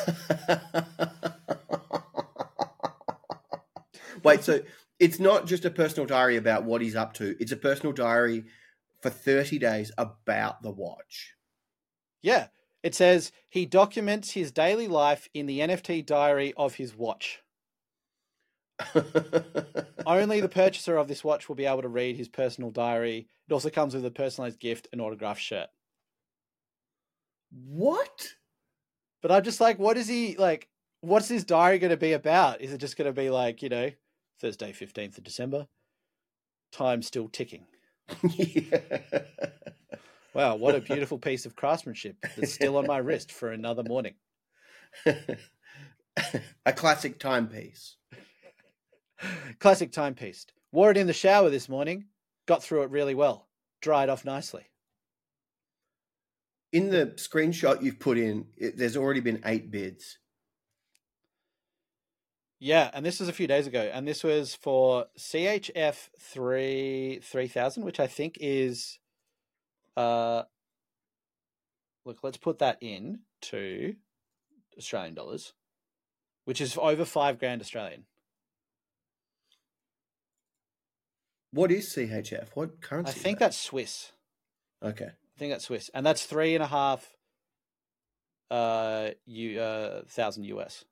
[4.24, 4.60] Wait, so
[5.00, 7.36] it's not just a personal diary about what he's up to.
[7.40, 8.46] It's a personal diary
[9.02, 11.36] for 30 days about the watch.
[12.22, 12.48] Yeah.
[12.84, 17.42] It says he documents his daily life in the NFT diary of his watch.
[20.06, 23.28] Only the purchaser of this watch will be able to read his personal diary.
[23.48, 25.68] It also comes with a personalized gift, an autographed shirt.
[27.52, 28.28] what?
[29.22, 30.70] But I'm just like, what is he like?
[31.02, 32.62] What's his diary going to be about?
[32.62, 33.92] Is it just going to be like, you know,
[34.40, 35.68] Thursday, 15th of December?
[36.72, 37.66] Time still ticking.
[38.24, 38.80] Yeah.
[40.34, 44.14] Wow, what a beautiful piece of craftsmanship that's still on my wrist for another morning.
[46.66, 47.96] a classic timepiece.
[49.60, 50.46] Classic timepiece.
[50.72, 52.06] Wore it in the shower this morning.
[52.46, 53.48] Got through it really well.
[53.82, 54.66] Dried off nicely.
[56.72, 60.20] In the screenshot you've put in, it, there's already been eight bids.
[62.60, 67.48] Yeah, and this was a few days ago, and this was for CHF three three
[67.48, 69.00] thousand, which I think is,
[69.96, 70.44] uh,
[72.04, 73.96] look, let's put that in to
[74.78, 75.54] Australian dollars,
[76.44, 78.04] which is over five grand Australian.
[81.52, 82.50] What is CHF?
[82.56, 83.12] What I currency?
[83.16, 83.46] is think that?
[83.46, 84.12] that's Swiss.
[84.84, 85.06] okay.
[85.06, 87.16] I think that's Swiss, and that's three and a half
[88.52, 90.84] uh, U, uh, thousand US.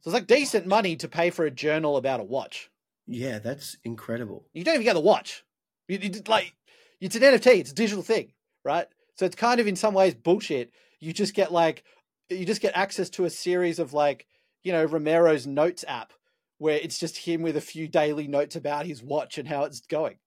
[0.00, 2.70] So it's like decent money to pay for a journal about a watch.
[3.06, 4.46] Yeah, that's incredible.
[4.52, 5.44] You don't even get the watch.
[5.88, 6.54] You, you like
[7.00, 7.58] it's an NFT.
[7.58, 8.32] It's a digital thing,
[8.64, 8.86] right?
[9.16, 10.72] So it's kind of in some ways bullshit.
[11.00, 11.84] You just get like
[12.28, 14.26] you just get access to a series of like
[14.62, 16.12] you know Romero's notes app
[16.60, 19.80] where it's just him with a few daily notes about his watch and how it's
[19.80, 20.18] going.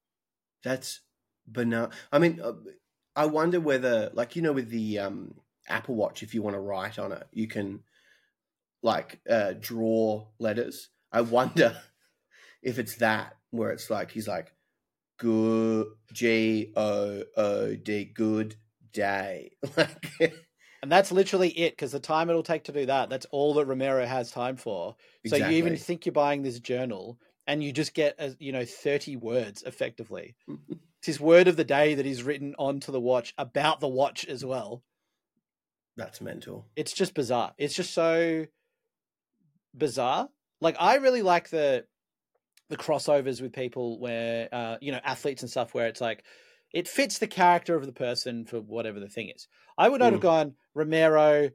[0.64, 1.01] That's
[1.45, 1.91] banana.
[2.11, 2.53] I mean, uh,
[3.16, 5.36] I wonder whether, like, you know, with the um,
[5.70, 7.82] Apple Watch, if you want to write on it, you can
[8.84, 10.89] like uh, draw letters.
[11.11, 11.75] I wonder
[12.61, 14.53] if it's that where it's like he's like
[15.17, 18.55] good G O O D good
[18.91, 19.51] day.
[19.77, 20.36] Like
[20.81, 23.67] And that's literally it because the time it'll take to do that, that's all that
[23.67, 24.97] Romero has time for.
[25.25, 27.17] So you even think you're buying this journal
[27.47, 30.36] and you just get, uh, you know, 30 words effectively.
[30.99, 34.23] It's his word of the day that he's written onto the watch about the watch
[34.23, 34.86] as well.
[35.97, 36.65] that's mental.
[36.77, 37.53] It's just bizarre.
[37.57, 38.45] It's just so
[39.76, 40.30] bizarre.
[40.61, 41.86] Like I really like the
[42.69, 46.24] the crossovers with people where uh, you know, athletes and stuff where it's like
[46.74, 49.47] it fits the character of the person for whatever the thing is.
[49.78, 50.24] I would not have Mm.
[50.24, 51.49] gone Romero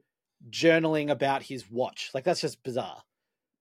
[0.49, 2.11] journaling about his watch.
[2.13, 3.03] Like that's just bizarre.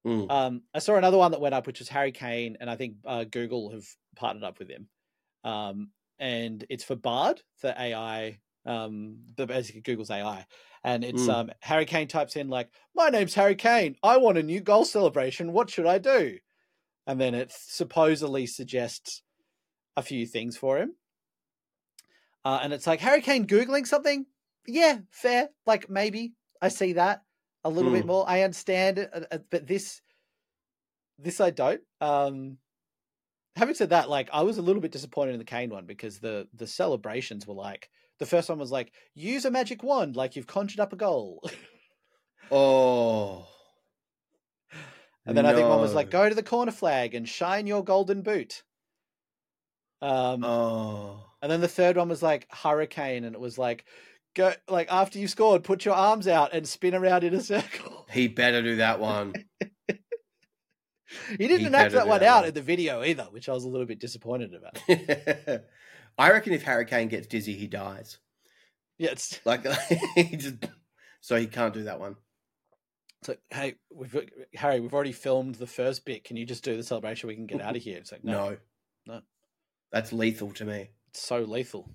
[0.07, 0.31] Mm.
[0.31, 2.97] Um, I saw another one that went up, which was Harry Kane, and I think
[3.05, 3.85] uh, Google have
[4.15, 4.89] partnered up with him.
[5.43, 5.91] Um,
[6.21, 8.39] and it's for Bard, the AI,
[8.69, 10.47] um, the basically Google's AI,
[10.85, 11.31] and it's Mm.
[11.31, 13.97] um, Harry Kane types in like, "My name's Harry Kane.
[14.03, 15.53] I want a new goal celebration.
[15.53, 16.39] What should I do?"
[17.07, 19.23] And then it supposedly suggests
[19.97, 20.97] a few things for him.
[22.45, 24.27] Uh, and it's like Harry Kane googling something.
[24.67, 25.51] Yeah, fair.
[25.67, 27.25] Like maybe I see that
[27.65, 28.07] a little bit Mm.
[28.07, 28.29] more.
[28.29, 30.03] I understand it, uh, uh, but this,
[31.19, 31.83] this I don't.
[32.01, 32.59] Um,
[33.57, 36.21] having said that, like I was a little bit disappointed in the Kane one because
[36.21, 40.37] the the celebrations were like the first one was like use a magic wand like
[40.37, 41.43] you've conjured up a goal,
[42.51, 43.47] Oh.
[45.27, 47.85] and then I think one was like go to the corner flag and shine your
[47.85, 48.63] golden boot.
[50.01, 51.25] Um, Oh.
[51.43, 53.85] And then the third one was like hurricane, and it was like
[54.35, 58.07] go like after you scored, put your arms out and spin around in a circle.
[58.11, 59.35] He better do that one.
[61.29, 63.69] He didn't He better that one out in the video either, which I was a
[63.69, 64.79] little bit disappointed about.
[66.19, 68.19] I reckon if Harry Kane gets dizzy, he dies.
[68.99, 69.65] Yeah, it's, Like
[70.17, 70.57] he just
[71.21, 72.17] so he can't do that one.
[73.21, 74.17] it's like, hey, we've
[74.55, 76.25] Harry, we've already filmed the first bit.
[76.25, 77.29] Can you just do the celebration?
[77.29, 77.99] We can get out of here.
[77.99, 78.57] It's like no, No.
[79.15, 79.21] No.
[79.93, 80.91] That's lethal to me.
[81.09, 81.89] it's so lethal.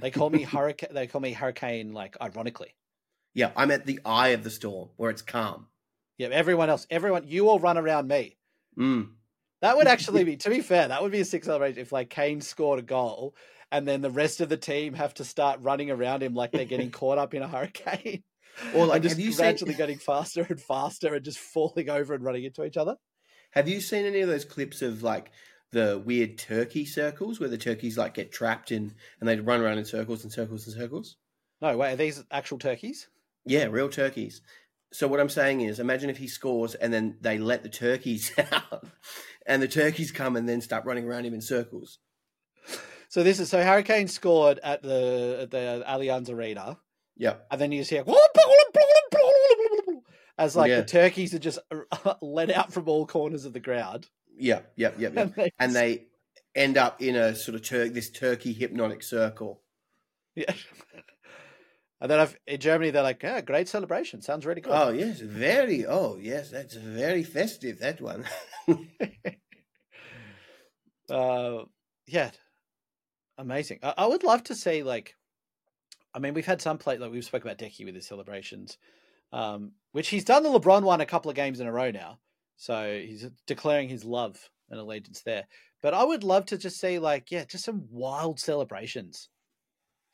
[0.00, 0.90] They call me hurricane.
[0.92, 2.74] They call me hurricane, like ironically.
[3.34, 5.66] Yeah, I'm at the eye of the storm where it's calm.
[6.18, 8.36] Yeah, everyone else, everyone, you all run around me.
[8.76, 9.10] Mm.
[9.62, 12.10] That would actually be, to be fair, that would be a six celebration if like
[12.10, 13.36] Kane scored a goal
[13.70, 16.64] and then the rest of the team have to start running around him like they're
[16.64, 18.22] getting caught up in a hurricane.
[18.74, 19.78] Or like, just gradually seen?
[19.78, 22.96] getting faster and faster and just falling over and running into each other.
[23.52, 25.30] Have you seen any of those clips of like
[25.70, 29.78] the weird turkey circles where the turkeys like get trapped in and they run around
[29.78, 31.16] in circles and circles and circles?
[31.60, 33.08] No, wait, are these actual turkeys?
[33.44, 34.42] Yeah, real turkeys.
[34.92, 38.32] So what I'm saying is, imagine if he scores and then they let the turkeys
[38.52, 38.86] out,
[39.46, 41.98] and the turkeys come and then start running around him in circles.
[43.08, 46.78] So this is so Hurricane scored at the at the Allianz Arena,
[47.16, 47.36] Yeah.
[47.50, 48.04] and then you just hear
[50.36, 50.80] as like Yeah.
[50.80, 51.58] the turkeys are just
[52.22, 54.08] let out from all corners of the ground.
[54.36, 55.08] yeah, yeah, yeah.
[55.14, 55.34] Yep.
[55.36, 56.04] they and they
[56.54, 59.62] end up in a sort of tur- this turkey hypnotic circle.
[60.34, 60.52] yeah.
[62.00, 64.22] And then I've, in Germany, they're like, "Yeah, great celebration.
[64.22, 64.72] Sounds really cool.
[64.72, 65.84] Oh yes, very.
[65.84, 67.80] Oh yes, that's very festive.
[67.80, 68.24] That one.
[71.10, 71.64] uh
[72.06, 72.30] yeah
[73.38, 75.16] amazing I, I would love to see like
[76.14, 78.78] i mean we've had some play like we've spoke about decky with his celebrations
[79.32, 82.18] um which he's done the lebron one a couple of games in a row now
[82.56, 85.46] so he's declaring his love and allegiance there
[85.82, 89.30] but i would love to just see like yeah just some wild celebrations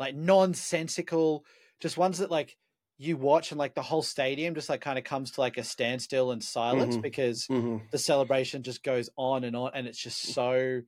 [0.01, 1.45] like nonsensical
[1.81, 2.57] just ones that like
[2.99, 5.65] you watch and like the whole stadium just like kind of comes to like a
[5.65, 7.03] standstill and silence Mhm.
[7.03, 7.91] because Mhm.
[7.91, 10.83] the celebration just goes on and on, and it's just so.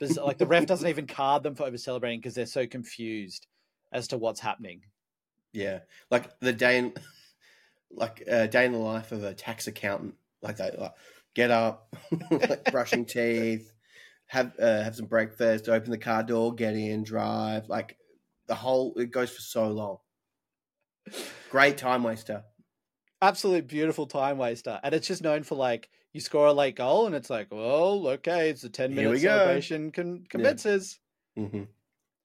[0.00, 3.46] Like the ref doesn't even card them for over celebrating because they're so confused
[3.92, 4.82] as to what's happening.
[5.52, 5.80] Yeah,
[6.10, 6.94] like the day in,
[7.90, 10.14] like uh, day in the life of a tax accountant.
[10.40, 10.92] Like they like
[11.34, 11.94] get up,
[12.30, 13.72] like brushing teeth,
[14.26, 17.68] have uh, have some breakfast, open the car door, get in, drive.
[17.68, 17.96] Like
[18.46, 19.98] the whole it goes for so long.
[21.50, 22.44] Great time waster.
[23.20, 27.06] Absolute beautiful time waster, and it's just known for like you score a late goal,
[27.06, 31.00] and it's like, well, okay, it's a ten minute celebration con- commences.
[31.36, 31.64] hmm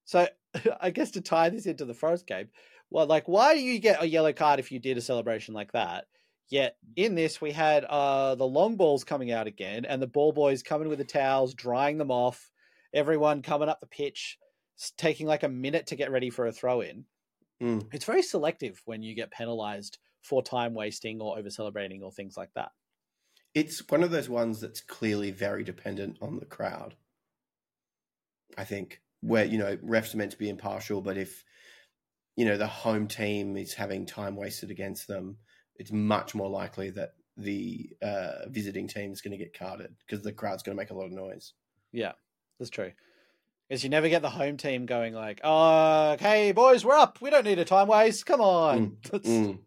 [0.05, 0.27] So
[0.81, 2.49] I guess to tie this into the Forest game,
[2.89, 5.71] well, like, why do you get a yellow card if you did a celebration like
[5.73, 6.05] that?
[6.49, 10.31] Yet in this, we had uh, the long balls coming out again, and the ball
[10.31, 12.51] boys coming with the towels, drying them off.
[12.93, 14.37] Everyone coming up the pitch,
[14.95, 17.05] taking like a minute to get ready for a throw in.
[17.61, 17.93] Mm.
[17.93, 22.37] It's very selective when you get penalized for time wasting or over celebrating or things
[22.37, 22.71] like that.
[23.53, 26.95] It's one of those ones that's clearly very dependent on the crowd.
[28.57, 31.43] I think where you know refs are meant to be impartial, but if
[32.35, 35.37] you know the home team is having time wasted against them,
[35.75, 40.23] it's much more likely that the uh, visiting team is going to get carded because
[40.23, 41.53] the crowd's going to make a lot of noise.
[41.91, 42.13] Yeah,
[42.59, 42.91] that's true.
[43.69, 47.19] Because you never get the home team going like, "Oh, okay, boys, we're up.
[47.21, 48.25] We don't need a time waste.
[48.25, 49.59] Come on." That's- Mm.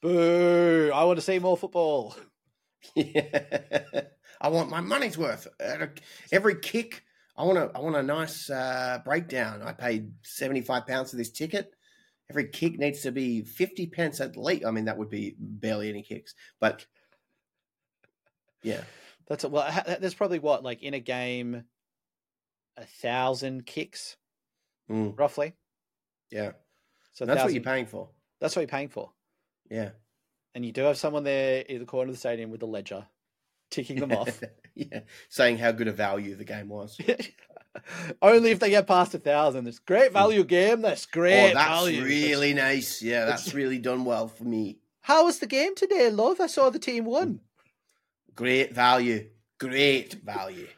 [0.00, 0.90] Boo!
[0.92, 2.16] I want to see more football.
[2.94, 4.02] Yeah.
[4.40, 5.46] I want my money's worth.
[6.32, 7.04] Every kick,
[7.36, 9.62] I want a, I want a nice uh, breakdown.
[9.62, 11.72] I paid seventy five pounds for this ticket.
[12.28, 14.64] Every kick needs to be fifty pence at least.
[14.64, 16.84] I mean, that would be barely any kicks, but
[18.62, 18.82] yeah,
[19.28, 19.70] That's a, well.
[20.00, 21.64] There's probably what like in a game,
[22.76, 24.16] a thousand kicks
[24.90, 25.54] Mm, roughly.
[26.30, 26.52] yeah.
[27.12, 28.08] So That's what you're paying for.
[28.40, 29.12] That's what you're paying for.
[29.70, 29.90] Yeah.
[30.54, 33.06] And you do have someone there in the corner of the stadium with a ledger,
[33.70, 34.40] ticking them off.
[34.74, 36.98] yeah, saying how good a value the game was.
[38.22, 39.66] Only if they get past a thousand.
[39.66, 40.82] It's great value game.
[40.82, 41.50] That's great Mm.
[41.52, 42.04] oh, that's value.
[42.04, 43.00] really nice.
[43.02, 44.78] Yeah, that's really done well for me.
[45.00, 46.40] How was the game today, love?
[46.40, 47.40] I saw the team won.
[48.34, 49.28] Great value.
[49.58, 50.68] Great value.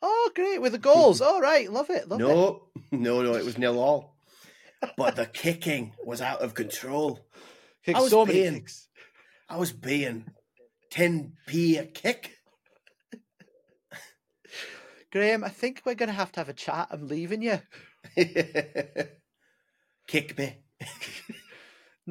[0.00, 1.20] Oh, great with the goals.
[1.20, 2.08] All right, love it.
[2.08, 2.24] Love it.
[2.24, 2.62] No,
[2.92, 4.16] no, no, it was nil all.
[4.96, 7.20] But the kicking was out of control.
[7.84, 8.87] Kicked I was so many paying- kicks.
[9.48, 10.26] I was paying
[10.92, 12.32] 10p a kick.
[15.10, 16.88] Graham, I think we're going to have to have a chat.
[16.90, 17.60] I'm leaving you.
[20.06, 20.58] Kick me.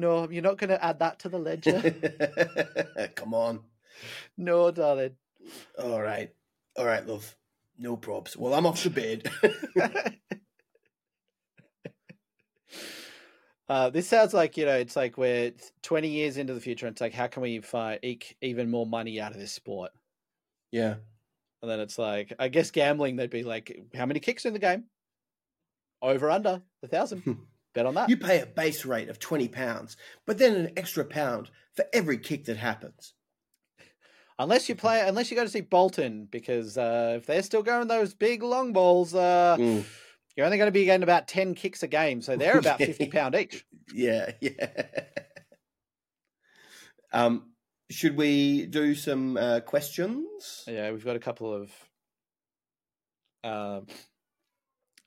[0.00, 1.82] No, you're not going to add that to the ledger.
[3.16, 3.64] Come on.
[4.36, 5.16] no, darling.
[5.76, 6.30] All right.
[6.76, 7.34] All right, love.
[7.76, 8.36] No probs.
[8.36, 9.28] Well, I'm off to bed.
[13.68, 15.52] Uh, this sounds like you know it's like we're
[15.82, 18.86] 20 years into the future and it's like how can we fi- eke even more
[18.86, 19.90] money out of this sport
[20.72, 20.94] yeah.
[21.60, 24.58] and then it's like i guess gambling they'd be like how many kicks in the
[24.58, 24.84] game
[26.00, 27.22] over under a thousand
[27.74, 29.96] bet on that You pay a base rate of £20,
[30.26, 33.12] but then an extra pound for every kick that happens.
[34.38, 37.86] unless you play unless you go to see bolton because uh, if they're still going
[37.88, 39.84] those big long balls uh, Mm.
[40.38, 43.06] You're only going to be getting about 10 kicks a game so they're about 50
[43.10, 44.68] pound each Yeah, yeah.
[47.12, 47.50] um,
[47.90, 50.64] should we do some uh, questions?
[50.68, 51.70] Yeah, we've got a couple of
[53.44, 53.86] um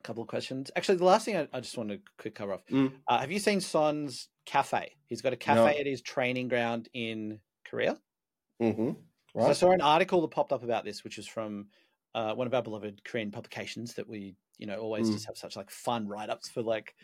[0.04, 0.72] couple of questions.
[0.76, 2.66] Actually, the last thing I, I just want to quick cover off.
[2.72, 2.92] Mm.
[3.08, 4.96] Uh, have you seen Son's cafe?
[5.06, 5.80] He's got a cafe No.
[5.80, 7.98] at his training ground in Korea.
[8.62, 8.92] Mm-hmm.
[9.40, 11.68] So I saw an article that popped up about this, which is from
[12.16, 15.16] uh, one of our beloved Korean publications that we, you know, always Mm.
[15.16, 16.95] just have such like fun write ups for like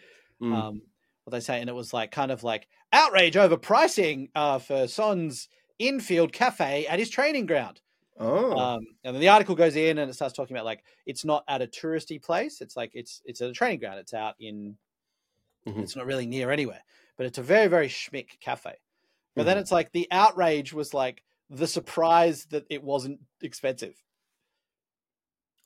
[0.41, 0.53] Mm.
[0.55, 0.81] um,
[1.23, 4.87] what they say, and it was like kind of like outrage over pricing uh, for
[4.87, 5.49] Son's
[5.79, 7.81] infield cafe at his training ground.
[8.19, 8.57] oh.
[8.57, 11.43] Um, and then the article goes in and it starts talking about like it's not
[11.49, 12.61] at a touristy place.
[12.61, 13.99] It's like it's it's at a training ground.
[13.99, 14.77] It's out in
[15.65, 15.83] Mhm.
[15.83, 16.83] it's not really near anywhere,
[17.17, 18.77] but it's a very very schmick cafe.
[19.35, 19.59] But then Mhm.
[19.59, 24.03] it's like the outrage was like the surprise that it wasn't expensive.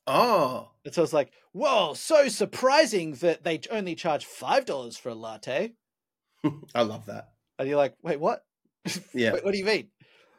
[0.07, 0.69] Oh.
[0.85, 5.15] And so it's like, whoa, so surprising that they only charge five dollars for a
[5.15, 5.73] latte.
[6.75, 7.29] I love that.
[7.59, 8.43] And you're like, wait, what?
[9.13, 9.33] Yeah.
[9.33, 9.89] Wait, what do you mean?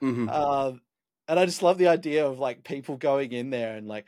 [0.02, 0.28] Mhm.
[0.32, 0.80] um,
[1.28, 4.06] and I just love the idea of like people going in there and like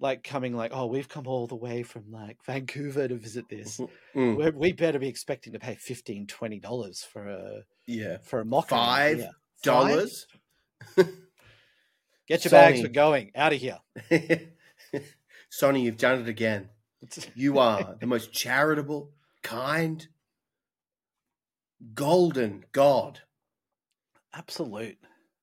[0.00, 3.78] like coming like oh we've come all the way from like Vancouver to visit this
[4.16, 4.36] Mm.
[4.36, 8.16] we we better be expecting to pay 15 20 dollars for a Yeah.
[8.24, 9.28] for a mock Five.
[9.62, 10.26] Dollars?
[12.26, 13.78] get your bags we're going out of here
[15.56, 16.68] Sonny, you've done it again.
[17.36, 20.06] You are the most charitable, kind,
[21.94, 23.20] golden God.
[24.32, 24.98] absolute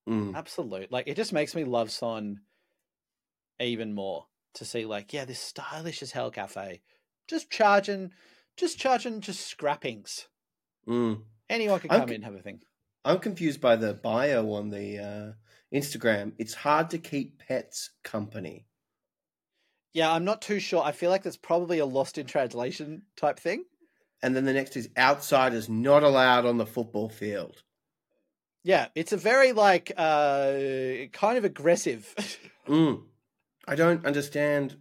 [0.09, 0.35] Mm.
[0.35, 2.41] absolute like it just makes me love son
[3.59, 6.81] even more to see like yeah this stylish as hell cafe
[7.27, 8.11] just charging
[8.57, 10.27] just charging just scrappings
[10.87, 11.21] Mm.
[11.49, 12.61] anyone can I'm come in and have a thing
[13.05, 15.31] I'm confused by the bio on the uh,
[15.77, 16.33] Instagram.
[16.37, 18.65] It's hard to keep pets company.
[19.93, 20.83] Yeah, I'm not too sure.
[20.83, 23.65] I feel like that's probably a lost in translation type thing.
[24.23, 27.63] And then the next is outsiders not allowed on the football field.
[28.63, 30.53] Yeah, it's a very like uh
[31.11, 32.15] kind of aggressive.
[32.67, 33.01] Mm.
[33.67, 34.77] I don't understand.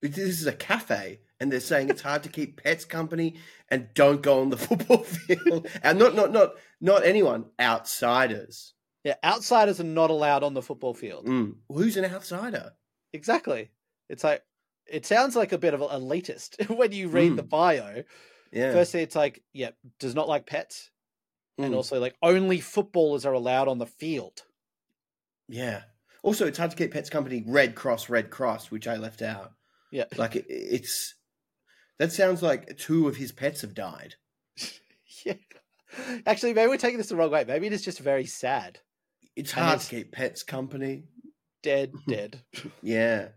[0.00, 3.36] This is a cafe, and they're saying it's hard to keep pets company
[3.68, 5.68] and don't go on the football field.
[5.82, 7.44] and not, not, not, not anyone.
[7.60, 8.72] Outsiders.
[9.04, 11.26] yeah, outsiders are not allowed on the football field.
[11.26, 11.56] Mm.
[11.68, 12.72] Who's an outsider?
[13.12, 13.70] Exactly.
[14.08, 14.42] It's like
[14.86, 18.04] it sounds like a bit of an elitist when you read the bio.
[18.52, 18.72] Yeah.
[18.72, 20.90] Firstly, it's like, yeah, does not like pets.
[21.58, 21.76] And Mm.
[21.76, 24.42] also like only footballers are allowed on the field.
[25.48, 25.82] Yeah.
[26.22, 27.42] Also, it's hard to keep pets company.
[27.46, 29.52] Red Cross, Red Cross, which I left out.
[29.90, 30.04] Yeah.
[30.16, 31.14] Like it, it's
[31.98, 34.14] that sounds like two of his pets have died.
[35.26, 35.34] yeah.
[36.26, 37.44] Actually, maybe we're taking this the wrong way.
[37.46, 38.78] Maybe it is just very sad.
[39.34, 41.04] It's hard it's- to keep pets company.
[41.62, 42.40] Dead, dead.
[42.82, 43.28] Yeah.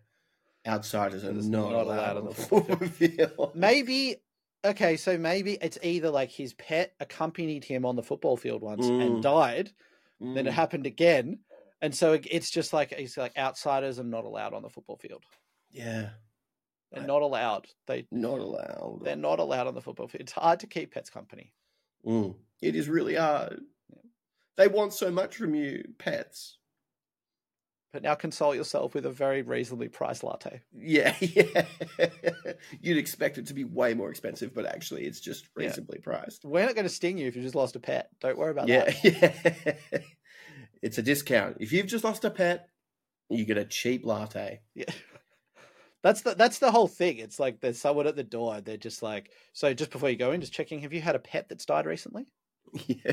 [0.68, 3.52] Outsiders are not, not allowed, allowed on the football field.
[3.56, 4.18] Maybe
[4.64, 8.86] okay, so maybe it's either like his pet accompanied him on the football field once
[8.86, 9.02] Mm.
[9.02, 9.72] and died,
[10.20, 11.40] then it Mm, happened again,
[11.82, 15.24] and so it's just like it's like outsiders are not allowed on the football field.
[15.72, 16.10] yeah,
[16.92, 17.66] They're I- not allowed.
[17.88, 19.00] They not allowed.
[19.04, 20.22] they're not allowed on the football field.
[20.22, 21.54] It's hard to keep pets company.
[22.06, 23.62] Mm, it is really hard.
[24.58, 26.58] They want so much from you, pets.
[27.94, 30.62] But now console yourself with a very reasonably priced latte.
[30.74, 31.66] Yeah, yeah.
[32.82, 35.66] You'd expect it to be way more expensive, but actually, it's just Yeah.
[35.68, 36.46] reasonably priced.
[36.46, 38.10] We're not going to sting you if you just lost a pet.
[38.22, 39.78] Don't worry about Yeah, that.
[39.92, 40.00] yeah.
[40.82, 41.58] it's a discount.
[41.60, 42.70] If you've just lost a pet,
[43.30, 44.62] you get a cheap latte.
[44.74, 44.86] Yeah.
[46.04, 47.20] That's the that's the whole thing.
[47.20, 48.60] It's like there's someone at the door.
[48.60, 50.80] They're just like, so just before you go in, just checking.
[50.80, 52.26] Have you had a pet that's died recently?
[52.88, 53.12] Yeah.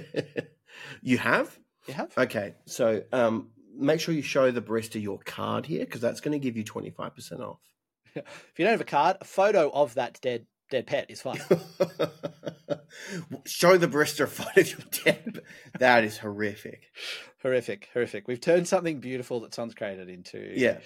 [1.03, 1.59] You have?
[1.87, 2.17] You have.
[2.17, 6.33] Okay, so um, make sure you show the barista your card here because that's going
[6.33, 7.59] to give you 25% off.
[8.17, 11.37] If you don't have a card, a photo of that dead dead pet is fine.
[13.47, 15.41] show the barista a photo of your dead.
[15.79, 16.91] That is horrific.
[17.43, 18.27] horrific, horrific.
[18.27, 20.79] We've turned something beautiful that Son's created into Yeah.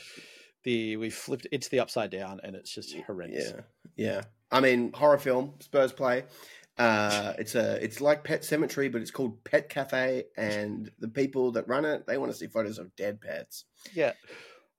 [0.65, 3.53] The we've flipped it's the upside down, and it's just horrendous.
[3.53, 3.61] Yeah,
[3.97, 4.23] yeah.
[4.51, 6.25] I mean, horror film Spurs play.
[6.83, 11.53] Uh, it's a it's like Pet Sematary, but it's called Pet Cafe, and the people
[11.53, 13.65] that run it they want to see photos of dead pets.
[13.95, 14.13] Yeah.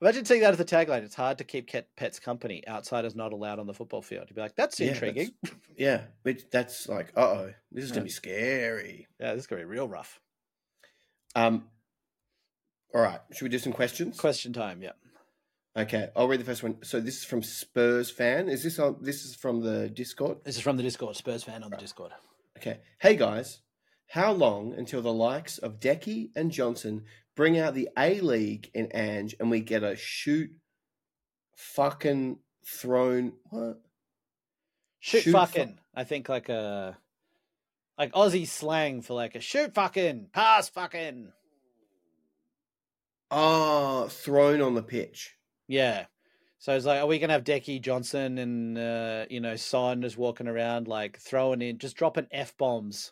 [0.02, 1.04] Imagine seeing that as the tagline.
[1.04, 2.62] It's hard to keep pets company.
[2.68, 4.26] Outsiders not allowed on the football field.
[4.28, 5.32] You'd be like, that's Yeah, intriguing.
[5.78, 9.08] Yeah, but that's like, uh oh, this is gonna be scary.
[9.20, 10.20] Yeah, this is gonna be real rough.
[11.36, 11.70] Um,
[12.94, 14.20] all right, should we do some questions?
[14.20, 14.82] Question time.
[14.84, 14.92] Yeah.
[15.76, 16.78] Okay, I'll read the first one.
[16.84, 18.48] So this is from Spurs fan.
[18.48, 18.98] Is this on?
[19.02, 20.38] This is from the Discord.
[20.44, 21.16] This is from the Discord.
[21.16, 22.12] Spurs fan on the Discord.
[22.58, 22.80] Okay.
[23.00, 23.62] Hey guys,
[24.08, 27.06] how long until the likes of Decky and Johnson
[27.36, 30.52] bring out the A League in Ange and we get a shoot
[31.56, 33.82] fucking thrown what?
[35.00, 35.80] Shoot, Shoot fu- fucking.
[35.96, 36.98] I think like a
[37.98, 41.30] like Aussie slang for like a shoot fucking, pass fucking.
[43.32, 45.36] Oh, thrown on the pitch.
[45.74, 46.06] Yeah.
[46.60, 50.18] So it's like, are we gonna have Decky Johnson and uh, you know Son just
[50.18, 53.12] walking around like throwing in, just dropping f bombs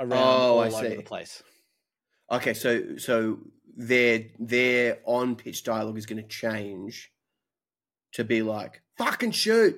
[0.00, 0.96] around Oh, all I over see.
[0.96, 1.42] the place?
[2.30, 3.38] Okay, so so
[3.76, 7.12] their their on pitch dialogue is going to change
[8.12, 9.76] to be like fucking shoot.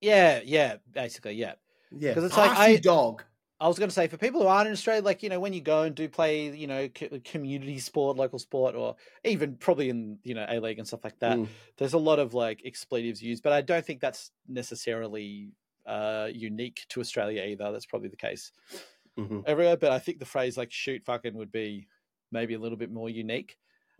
[0.00, 1.54] Yeah, yeah, basically, yeah.
[1.92, 2.10] yeah.
[2.10, 3.22] Because it's like, pass, you I- dog.
[3.58, 5.54] I was going to say for people who aren't in Australia, like you know, when
[5.54, 9.88] you go and do play, you know, co- community sport, local sport, or even probably
[9.88, 11.56] in you know A League and stuff like that, Mm.
[11.78, 15.52] there's a lot of like expletives used, but I don't think that's necessarily
[15.86, 17.72] uh, unique to Australia either.
[17.72, 18.52] That's probably the case
[19.16, 21.88] Mhm, everywhere, but I think the phrase like "shoot fucking" would be
[22.30, 23.58] maybe a little bit more unique.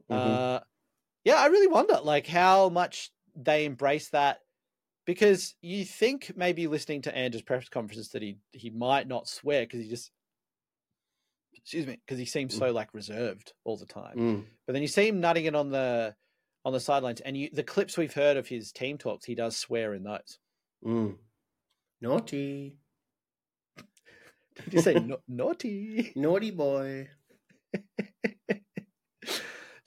[0.09, 0.37] mhm.
[0.37, 0.61] Uh,
[1.25, 4.43] yeah, I really wonder like how much they embrace that
[5.07, 9.63] because you think maybe listening to Andrew's press conferences that he he might not swear
[9.63, 10.11] because he just
[11.55, 14.17] excuse me because he seems so like reserved all the time.
[14.17, 14.45] Mm.
[14.67, 16.15] But then you see him nutting it on the
[16.65, 19.57] on the sidelines, and you the clips we've heard of his team talks, he does
[19.57, 20.39] swear in those.
[20.85, 21.15] Mm.
[22.01, 22.77] Naughty,
[24.65, 26.13] Did you say "Na- naughty?
[26.17, 27.09] naughty boy.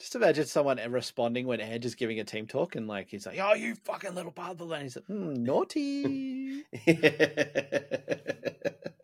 [0.09, 3.37] Just imagine someone responding when Ange is giving a team talk, and like he's like,
[3.39, 6.63] "Oh, you fucking little bubble," and he's like, "Hmm, "Naughty,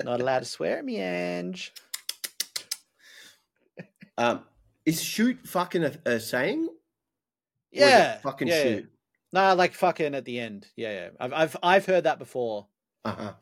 [0.03, 1.72] not allowed to swear at me, Ange."
[4.18, 4.45] um,
[4.84, 6.70] is shoot fucking a, a saying?
[6.70, 8.64] Or is it Yeah, fucking yeah, yeah.
[8.64, 8.91] shoot.
[9.32, 10.66] Nah, like fucking at the end.
[10.76, 11.10] Yeah, yeah.
[11.20, 12.66] I've I've I've heard that before.
[13.03, 13.34] Uh huh.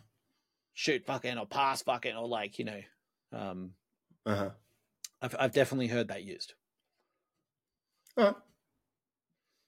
[0.74, 2.82] Shoot fucking or pass fucking or like you know,
[3.32, 3.72] um,
[4.26, 4.50] Uh huh.
[5.22, 6.56] I've I've definitely heard that used.
[8.18, 8.36] All right.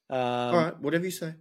[0.09, 0.79] Um, All right.
[0.79, 1.33] Whatever you say.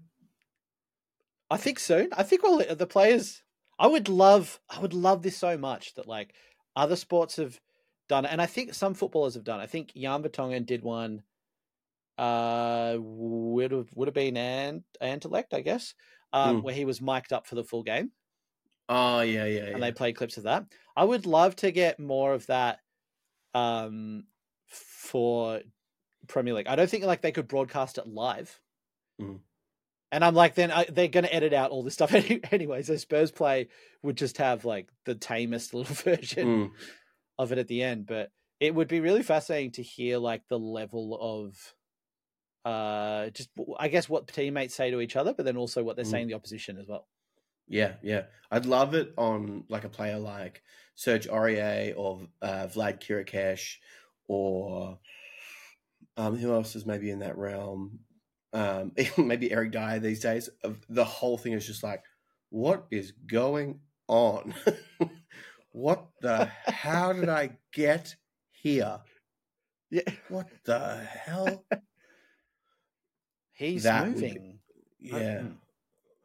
[1.51, 2.09] I think soon.
[2.13, 3.43] I think all the players.
[3.79, 4.61] I would love.
[4.71, 6.35] I would love this so much that like
[6.77, 7.61] other sports have
[8.09, 9.61] done it, and I think some footballers have done.
[9.61, 11.23] I think Jan Vertonghen did one.
[12.17, 15.95] Uh, would have would have been Ant Antelect, I guess,
[16.33, 16.63] um, Mm.
[16.63, 18.13] where he was mic'd up for the full game,
[18.89, 19.71] Oh yeah, yeah, yeah.
[19.75, 20.65] and they played clips of that.
[20.97, 22.81] I would love to get more of that.
[23.55, 24.25] Um,
[24.67, 25.61] for
[26.27, 28.61] Premier League, I don't think like they could broadcast it live.
[29.21, 29.41] Mm.
[30.13, 32.83] And I'm like, then I, they're going to edit out all this stuff any, anyway.
[32.83, 33.69] So Spurs play
[34.03, 36.71] would just have like the tamest little version Mm.
[37.39, 38.07] of it at the end.
[38.07, 41.75] But it would be really fascinating to hear like the level of,
[42.65, 46.05] uh, just I guess what teammates say to each other, but then also what they're
[46.05, 46.11] Mm.
[46.11, 47.07] saying the opposition as well.
[47.67, 48.25] Yeah, yeah.
[48.51, 50.63] I'd love it on like a player like
[50.95, 53.77] Serge Aurier or uh, Vlad Chiricheș
[54.29, 54.99] or
[56.17, 58.01] um, who else is maybe in that realm?
[58.53, 60.49] um, maybe Eric Dier these days.
[60.89, 62.03] The whole thing is just like,
[62.51, 64.55] what is going on?
[65.73, 66.49] what the?
[66.67, 68.15] How did I get
[68.53, 69.01] here?
[69.91, 70.03] Yeah.
[70.29, 71.65] What the hell?
[73.53, 74.59] He's That would be- moving.
[75.01, 75.41] Yeah.
[75.41, 75.57] Mm.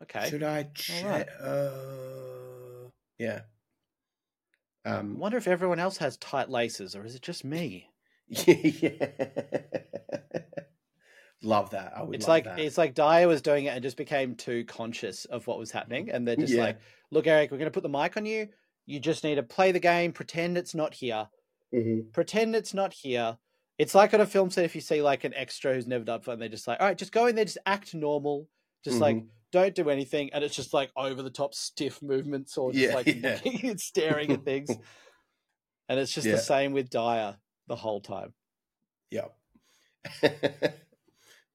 [0.03, 0.29] Okay.
[0.29, 1.27] Should I check?
[1.41, 3.41] Uh, yeah.
[4.85, 7.89] I Um, wonder if everyone else has tight laces, or is it just me?
[8.47, 9.09] yeah.
[11.41, 11.93] Love that.
[11.97, 12.53] I would It's love like that.
[12.55, 16.09] it's like Dier was doing it and just became too conscious of what was happening,
[16.09, 16.57] and they're just Yeah.
[16.57, 16.79] like,
[17.11, 18.49] "Look, Eric, we're going to put the mic on you.
[18.87, 21.29] You just need to play the game, pretend it's not here,
[21.71, 22.13] Mhm.
[22.13, 23.39] pretend it's not here."
[23.79, 26.21] It's like on a film set if you see like an extra who's never done
[26.21, 28.49] fun, they're just like, "All right, just go in there, just act normal,
[28.83, 29.29] just like Mhm.
[29.51, 32.95] don't do anything," and it's just like over the top stiff movements or just Yeah,
[32.95, 33.41] like yeah.
[33.77, 34.79] staring at things,
[35.89, 37.37] and it's just the same with Dier
[37.69, 38.33] the whole time.
[39.11, 39.33] Yep.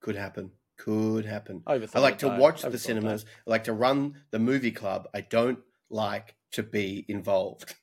[0.01, 0.51] Could happen.
[0.79, 1.63] Could happen.
[1.67, 3.25] I like to watch the cinemas.
[3.47, 5.09] I like to run the movie club.
[5.15, 5.59] I don't
[5.91, 7.75] like to be involved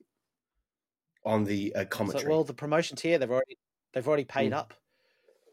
[1.26, 2.30] on the uh, commentary.
[2.30, 3.18] well, the promotion's here.
[3.20, 3.58] They've already
[3.94, 4.56] they've already paid Mm.
[4.58, 4.74] up.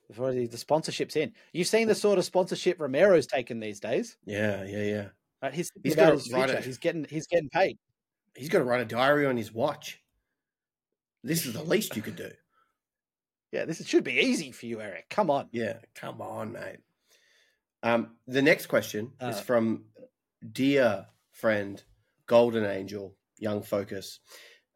[0.08, 1.32] They've already the sponsorship's in.
[1.52, 4.16] You've seen the sort of sponsorship Romero's taken these days.
[4.24, 5.04] yeah, yeah, yeah.
[5.42, 5.54] Right?
[5.54, 6.56] He's, He's gotta his future.
[6.56, 6.64] it.
[6.64, 7.78] He's getting he's getting paid.
[8.34, 10.00] He's got to write a diary on his watch.
[11.24, 12.30] This is the least you could do.
[13.52, 15.08] Yeah, this should be easy for you, Eric.
[15.08, 15.48] Come on.
[15.52, 16.78] Yeah, come on, mate.
[17.82, 19.84] Um, the next question is Uh, from
[20.52, 21.82] dear friend
[22.26, 24.20] Golden Angel, Young Focus.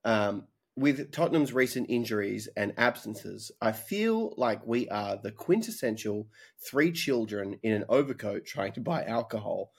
[0.05, 6.93] Um, with Tottenham's recent injuries and absences, I feel like we are the quintessential three
[6.93, 9.73] children in an overcoat trying to buy alcohol,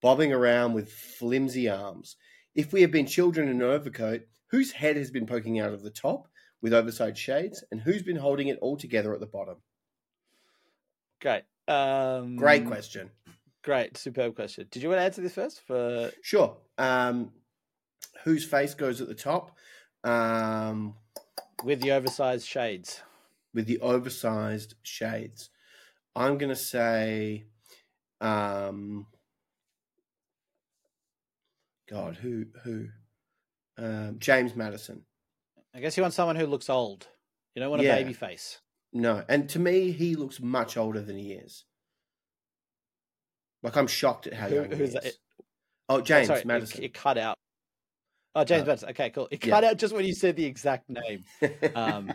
[0.00, 2.16] bobbing around with flimsy arms.
[2.54, 5.82] If we have been children in an overcoat, whose head has been poking out of
[5.82, 6.28] the top
[6.62, 9.56] with oversized shades, and who's been holding it all together at the bottom?
[11.20, 11.42] Great.
[11.66, 13.10] Um, Great question.
[13.62, 13.96] Great.
[13.96, 14.66] Superb question.
[14.70, 15.60] Did you want to answer this first?
[15.66, 16.56] For Sure.
[16.78, 17.32] Um,
[18.24, 19.56] whose face goes at the top?
[20.04, 20.94] Um,
[21.64, 23.02] with the oversized shades.
[23.52, 25.50] with the oversized shades.
[26.14, 27.44] I'm going to say,
[28.20, 29.06] um,
[31.90, 32.88] God, who, who?
[33.76, 35.02] Um, James Maddison.
[35.78, 37.06] I guess you want someone who looks old.
[37.54, 38.58] You don't want a baby face.
[38.92, 41.64] No, and to me, he looks much older than he is.
[43.62, 44.94] Like I'm shocked at how Who- young he is.
[44.94, 45.04] that?
[45.88, 46.82] Oh, Oh, James sorry, it- Maddison.
[46.82, 47.36] It, cut out.
[48.34, 48.88] Oh, James Uh, Maddison.
[48.90, 49.28] Okay, cool.
[49.30, 49.50] It yeah.
[49.54, 51.24] cut out just when you said the exact name.
[51.76, 52.12] Um,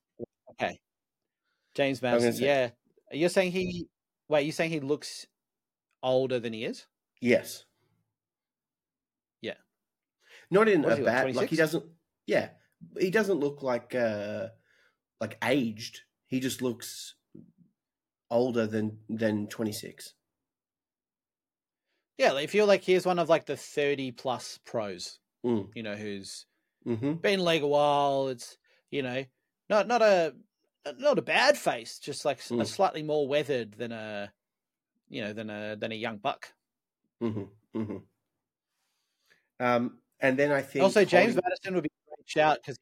[0.50, 0.78] okay.
[1.74, 2.34] James Maddison.
[2.34, 2.70] say- Yeah.
[3.12, 3.88] You're saying he.
[4.28, 5.26] Wait, you're saying he looks
[6.02, 6.86] older than he is?
[7.22, 7.64] yes.
[9.40, 9.54] Yeah.
[10.50, 11.84] Not in What a like, bad like he doesn't.
[12.26, 12.50] Yeah,
[12.98, 14.48] he doesn't look like uh
[15.20, 16.00] like aged.
[16.26, 17.14] He just looks
[18.30, 20.12] older than than 26.
[22.18, 25.68] Yeah, like, if you're like, here's one of like the 30 plus pros, Mm.
[25.74, 26.46] you know, who's
[26.86, 27.14] Mm-hmm.
[27.14, 28.28] been in league a while.
[28.28, 28.56] It's,
[28.90, 29.24] you know,
[29.68, 30.34] not not a
[30.98, 32.66] not a bad face, just like s- a Mm.
[32.66, 34.32] slightly more weathered than a,
[35.08, 36.52] you know, than a than a young buck.
[37.22, 37.44] Mm-hmm.
[37.80, 37.96] Mm-hmm.
[39.58, 41.90] Um, and then I think Also, James holding- Maddison would be
[42.26, 42.76] shout because.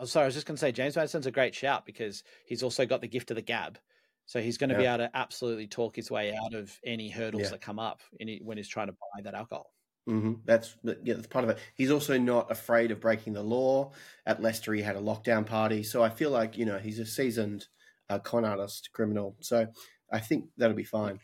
[0.00, 2.62] I'm sorry, I was just going to say James Maddison's a great shout because he's
[2.62, 3.80] also got the gift of the gab,
[4.26, 7.42] so he's going to be able to absolutely talk his way out of any hurdles
[7.42, 7.48] Yeah.
[7.48, 9.72] that come up in, when he's trying to buy that alcohol.
[10.08, 10.42] Mhm.
[10.44, 11.58] That's yeah, that's part of it.
[11.74, 13.90] He's also not afraid of breaking the law.
[14.24, 17.04] At Leicester, he had a lockdown party, so I feel like you know he's a
[17.04, 17.66] seasoned
[18.08, 19.36] uh, con artist, criminal.
[19.40, 19.66] So
[20.12, 21.18] I think that'll be fine.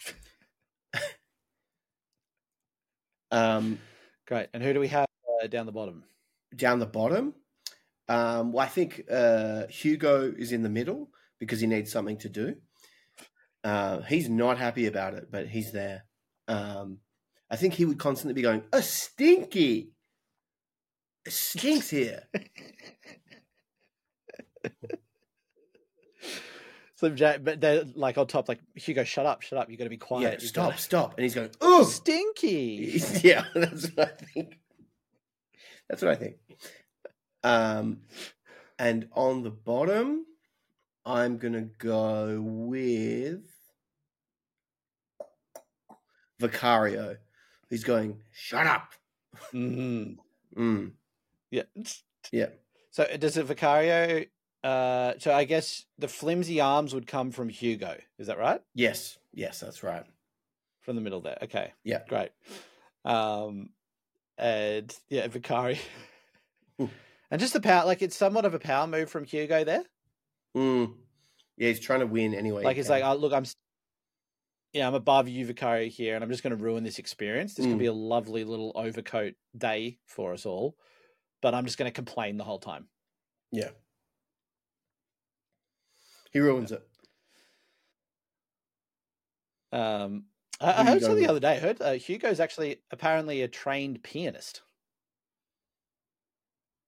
[3.30, 3.78] um,
[4.26, 4.48] Great.
[4.52, 5.06] And who do we have
[5.42, 6.04] uh, down the bottom?
[6.56, 7.34] down the bottom,
[8.08, 12.28] um, well, I think uh, Hugo is in the middle because he needs something to
[12.28, 12.56] do.
[13.62, 16.04] Uh, he's not happy about it, but he's there.
[16.48, 16.98] Um,
[17.50, 19.92] I think he would constantly be going, "A stinky,
[21.24, 22.24] it stinks here."
[26.96, 29.68] So, but they're like on top, like Hugo, shut up, shut up.
[29.68, 30.40] You got to be quiet.
[30.40, 31.14] yeah, stop, gotta- stop.
[31.16, 33.00] And he's going, "Oh, stinky.
[33.22, 34.58] yeah." That's what I think.
[35.88, 36.36] That's what I think.
[37.44, 38.00] Um,
[38.78, 40.24] and on the bottom,
[41.06, 43.42] I'm gonna go with
[46.40, 47.16] Vicario.
[47.70, 48.92] He's going, "Shut up."
[49.52, 50.16] Mhm.
[50.56, 50.92] Mm,
[51.50, 51.64] Yeah.
[52.30, 52.50] yeah.
[52.92, 54.24] So uh, does it Vicario?
[54.62, 57.98] Uh, so I guess the flimsy arms would come from Hugo.
[58.18, 58.60] Is that right?
[58.72, 59.18] Yes.
[59.32, 60.04] Yes, that's right.
[60.82, 61.38] From the middle there.
[61.42, 61.72] Okay.
[61.82, 62.02] Yeah.
[62.08, 62.30] Great.
[63.04, 63.70] Um,
[64.38, 65.76] and yeah, Vicario.
[67.34, 67.36] Hmm.
[67.36, 69.82] and just the power, like it's somewhat of a power move from Hugo there.
[70.56, 70.94] Mm.
[71.56, 72.62] Yeah, he's trying to win anyway.
[72.62, 73.44] like he it's like, oh, look, I'm.
[74.72, 77.54] yeah, I'm above you, Vicario, here, and I'm just going to ruin this experience.
[77.54, 77.70] This Mm.
[77.70, 80.76] could be a lovely little overcoat day for us all,
[81.42, 82.88] but I'm just going to complain the whole time.
[83.50, 83.70] Yeah.
[86.32, 86.86] He ruins it.
[89.72, 90.24] Um,
[90.60, 91.56] I, I heard something the other day.
[91.56, 94.62] I heard uh, Hugo's actually apparently a trained pianist.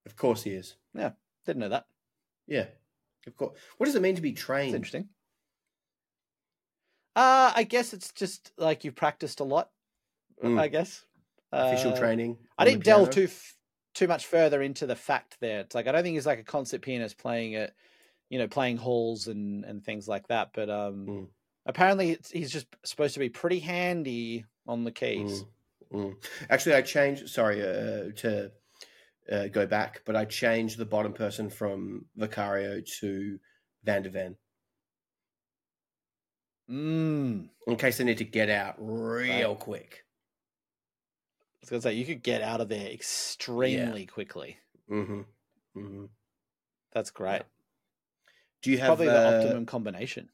[0.07, 0.77] Of course he is.
[0.95, 1.11] Yeah,
[1.45, 1.87] didn't know that.
[2.47, 2.67] Yeah.
[3.27, 3.59] Of course.
[3.77, 4.75] What does it mean to be trained?
[4.75, 5.09] interesting.
[7.15, 9.71] Uh, I guess it's just like you've practiced a lot.
[10.43, 10.61] Mm.
[10.61, 11.05] I guess
[11.53, 12.37] Official Uh, training.
[12.59, 13.57] I didn't delve too f-
[13.95, 15.61] too much further into the fact there.
[15.61, 17.73] It's like I don't think he's like a concert pianist playing it,
[18.29, 20.51] you know, playing halls and and things like that.
[20.53, 21.27] But um, Mm.
[21.65, 25.45] apparently it's, he's just supposed to be pretty handy on the keys.
[25.93, 26.17] Mm, mm.
[26.51, 27.31] Actually, I changed.
[27.31, 28.53] Sorry uh, to
[29.31, 33.39] uh, go back, but I changed the bottom person from Vicario to
[33.85, 34.37] Van de Ven
[36.69, 37.49] Mm.
[37.69, 40.05] in case they need to get out real quick.
[41.39, 44.59] I was gonna say you could get out of there extremely quickly.
[44.89, 45.23] hmm
[45.75, 46.07] hmm
[46.93, 47.43] That's great.
[48.63, 50.31] Do you have Probably the uh, optimum combination.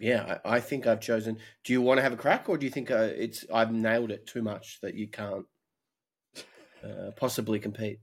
[0.00, 1.38] Yeah, I, I think I've chosen.
[1.62, 4.10] Do you want to have a crack, or do you think uh, it's I've nailed
[4.10, 5.46] it too much that you can't
[6.84, 7.98] uh, possibly compete?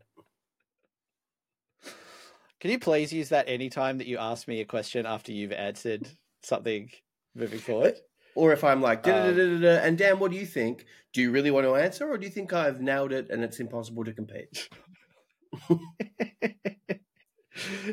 [2.59, 6.07] Can you please use that anytime that you ask me a question after you've answered
[6.43, 6.89] something
[7.35, 7.95] moving forward?
[8.35, 10.85] Or if I'm like, Um, "Da-da-da-da-da," and Dan, what do you think?
[11.11, 13.59] Do you really want to answer, or do you think I've nailed it and it's
[13.59, 14.69] impossible to compete?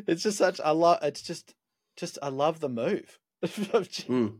[0.06, 1.54] it's just such I love it's just
[1.96, 3.18] just I love the move.
[3.42, 4.38] Mm.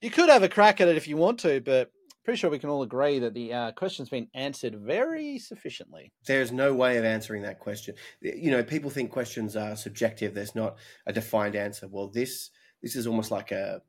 [0.00, 1.90] you could have a crack at it if you want to, but
[2.28, 6.12] pretty sure we can all agree that the uh, question's been answered very sufficiently.
[6.26, 7.94] There's no way of answering that question.
[8.20, 10.34] You know, people think questions are subjective.
[10.34, 10.76] There's not
[11.06, 11.88] a defined answer.
[11.88, 12.50] Well, this
[12.82, 13.80] this is almost like a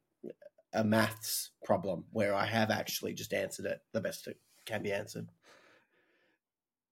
[0.72, 4.94] a maths problem where I have actually just answered it the best it can be
[4.94, 5.28] answered.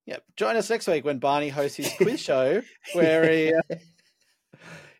[0.05, 3.75] Yeah, join us next week when Barney hosts his quiz show, where he, uh,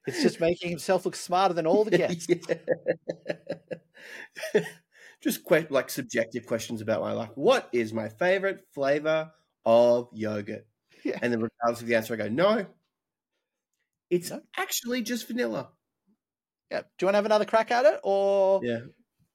[0.08, 2.26] it's just making himself look smarter than all the guests.
[5.28, 7.32] Just que- like subjective questions about my life.
[7.36, 9.30] What is my favorite flavor
[9.66, 10.66] of yogurt?
[11.04, 11.20] Yeah.
[11.22, 12.66] And then, regardless of the answer, I go, no,
[14.10, 14.42] it's No.
[14.56, 15.70] actually just vanilla.
[16.72, 18.80] Yeah, do you want to have another crack at it, or Yeah,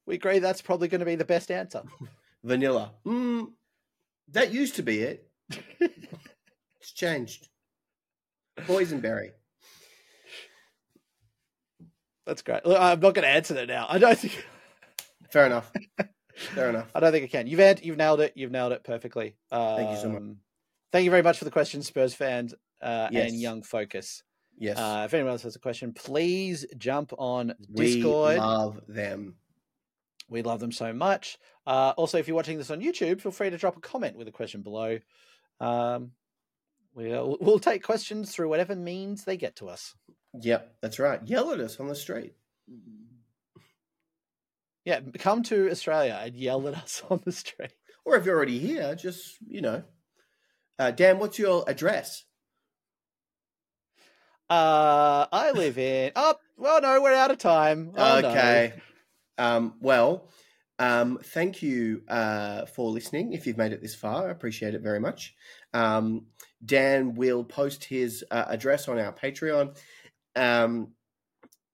[0.07, 1.83] we agree that's probably going to be the best answer?
[2.43, 2.93] vanilla.
[3.05, 3.53] Mm,
[4.29, 5.29] that used to be it.
[5.81, 7.49] it's changed.
[8.61, 9.33] Boysenberry.
[12.25, 12.65] That's great.
[12.65, 13.87] Look, I'm not going to answer that now.
[13.91, 14.43] I don't think.
[15.33, 15.73] Fair enough.
[16.35, 16.89] Fair enough.
[16.95, 17.47] I don't think I can.
[17.47, 18.33] You've had, you've nailed it.
[18.37, 19.37] You've nailed it perfectly.
[19.51, 20.23] Um, Thank you so much.
[20.93, 23.31] Thank you very much for the question, Spurs fans uh, Yes.
[23.31, 24.23] and Young Focus.
[24.59, 28.35] Yes, Uh, if anyone else has a question, please jump on we Discord.
[28.35, 29.37] We love them.
[30.29, 31.39] We love them so much.
[31.67, 34.29] Uh, also, if you're watching this on YouTube, feel free to drop a comment with
[34.29, 34.99] a question below.
[35.61, 36.13] Um,
[36.95, 39.95] we'll, we'll take questions through whatever means they get to us.
[40.41, 41.21] Yep, that's right.
[41.25, 42.35] Yell at us on the street.
[44.85, 47.73] Yeah, come to Australia and yell at us on the street.
[48.05, 49.85] Or if you're already here, just, you know.
[50.79, 52.25] Uh, Dan, what's your address?
[54.51, 56.13] Uh, I live in.
[56.17, 57.93] Oh, well, no, we're out of time.
[57.97, 58.29] Oh, no.
[58.29, 58.75] okay.
[59.39, 60.29] Um, well,
[60.79, 63.33] um, thank you uh, for listening.
[63.33, 65.35] If you've made it this far, I appreciate it very much.
[65.73, 66.27] Um,
[66.65, 69.77] Dan will post his uh, address on our Patreon.
[70.35, 70.89] Um,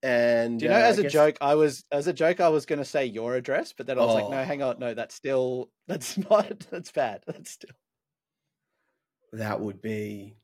[0.02, 2.40] and Do you know, uh, as I a guess- joke, I was as a joke,
[2.40, 4.44] I was going to say your address, but then I was like, no, Oh.
[4.44, 7.22] hang on, no, that's still that's not that's bad.
[7.26, 7.70] That's still
[9.32, 10.36] that would be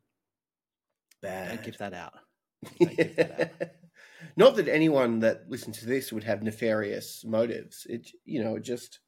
[1.22, 1.48] bad.
[1.56, 2.14] don't give that out.
[2.78, 3.76] Give that
[4.36, 7.86] Not that anyone that listens to this would have nefarious motives.
[7.88, 9.00] It, you know, just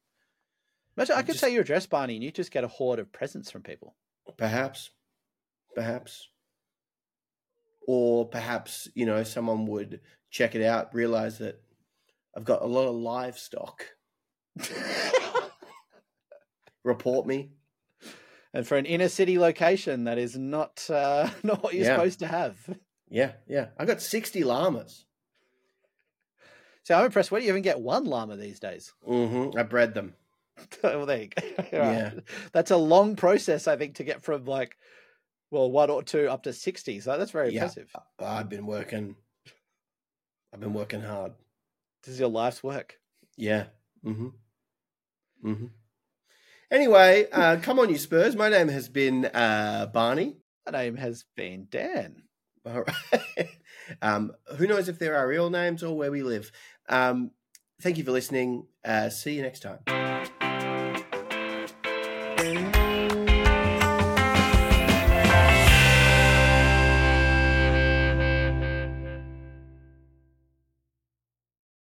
[0.95, 3.11] Imagine I could just- say your address, Barney, and you just get a horde of
[3.11, 3.95] presents from people.
[4.37, 4.89] perhaps,
[5.75, 6.29] perhaps,
[7.87, 11.61] or perhaps you know someone would check it out, realize that
[12.35, 13.85] I've got a lot of livestock.
[16.83, 17.51] Report me.
[18.53, 21.95] and for an inner city location, that is not uh, not what you're Yeah.
[21.95, 22.57] supposed to have.
[23.09, 23.67] Yeah, yeah.
[23.77, 25.05] I got sixty llamas.
[26.83, 27.31] So I'm impressed.
[27.31, 28.93] Where do you even get one llama these days?
[29.05, 30.13] hmm I bred them.
[30.83, 31.43] well, there you go.
[31.73, 32.11] All Yeah.
[32.53, 34.77] That's a long process, I think, to get from like,
[35.51, 37.01] well, one or two up to 60.
[37.01, 37.63] So that's very Yeah.
[37.63, 37.93] impressive.
[38.19, 39.17] I've been working.
[40.53, 41.33] I've been working hard.
[42.03, 42.99] This is your life's work.
[43.35, 43.65] Yeah.
[44.05, 44.27] Mm-hmm.
[45.45, 45.65] Mm-hmm.
[46.69, 48.35] Anyway, uh, come on, you Spurs.
[48.35, 50.37] My name has been uh, Barney.
[50.65, 52.23] My name has been Dan.
[52.65, 53.49] All right.
[54.01, 56.51] um, who knows if there are real names or where we live?
[56.89, 57.31] Um,
[57.81, 58.67] thank you for listening.
[58.83, 59.79] Uh, see you next time.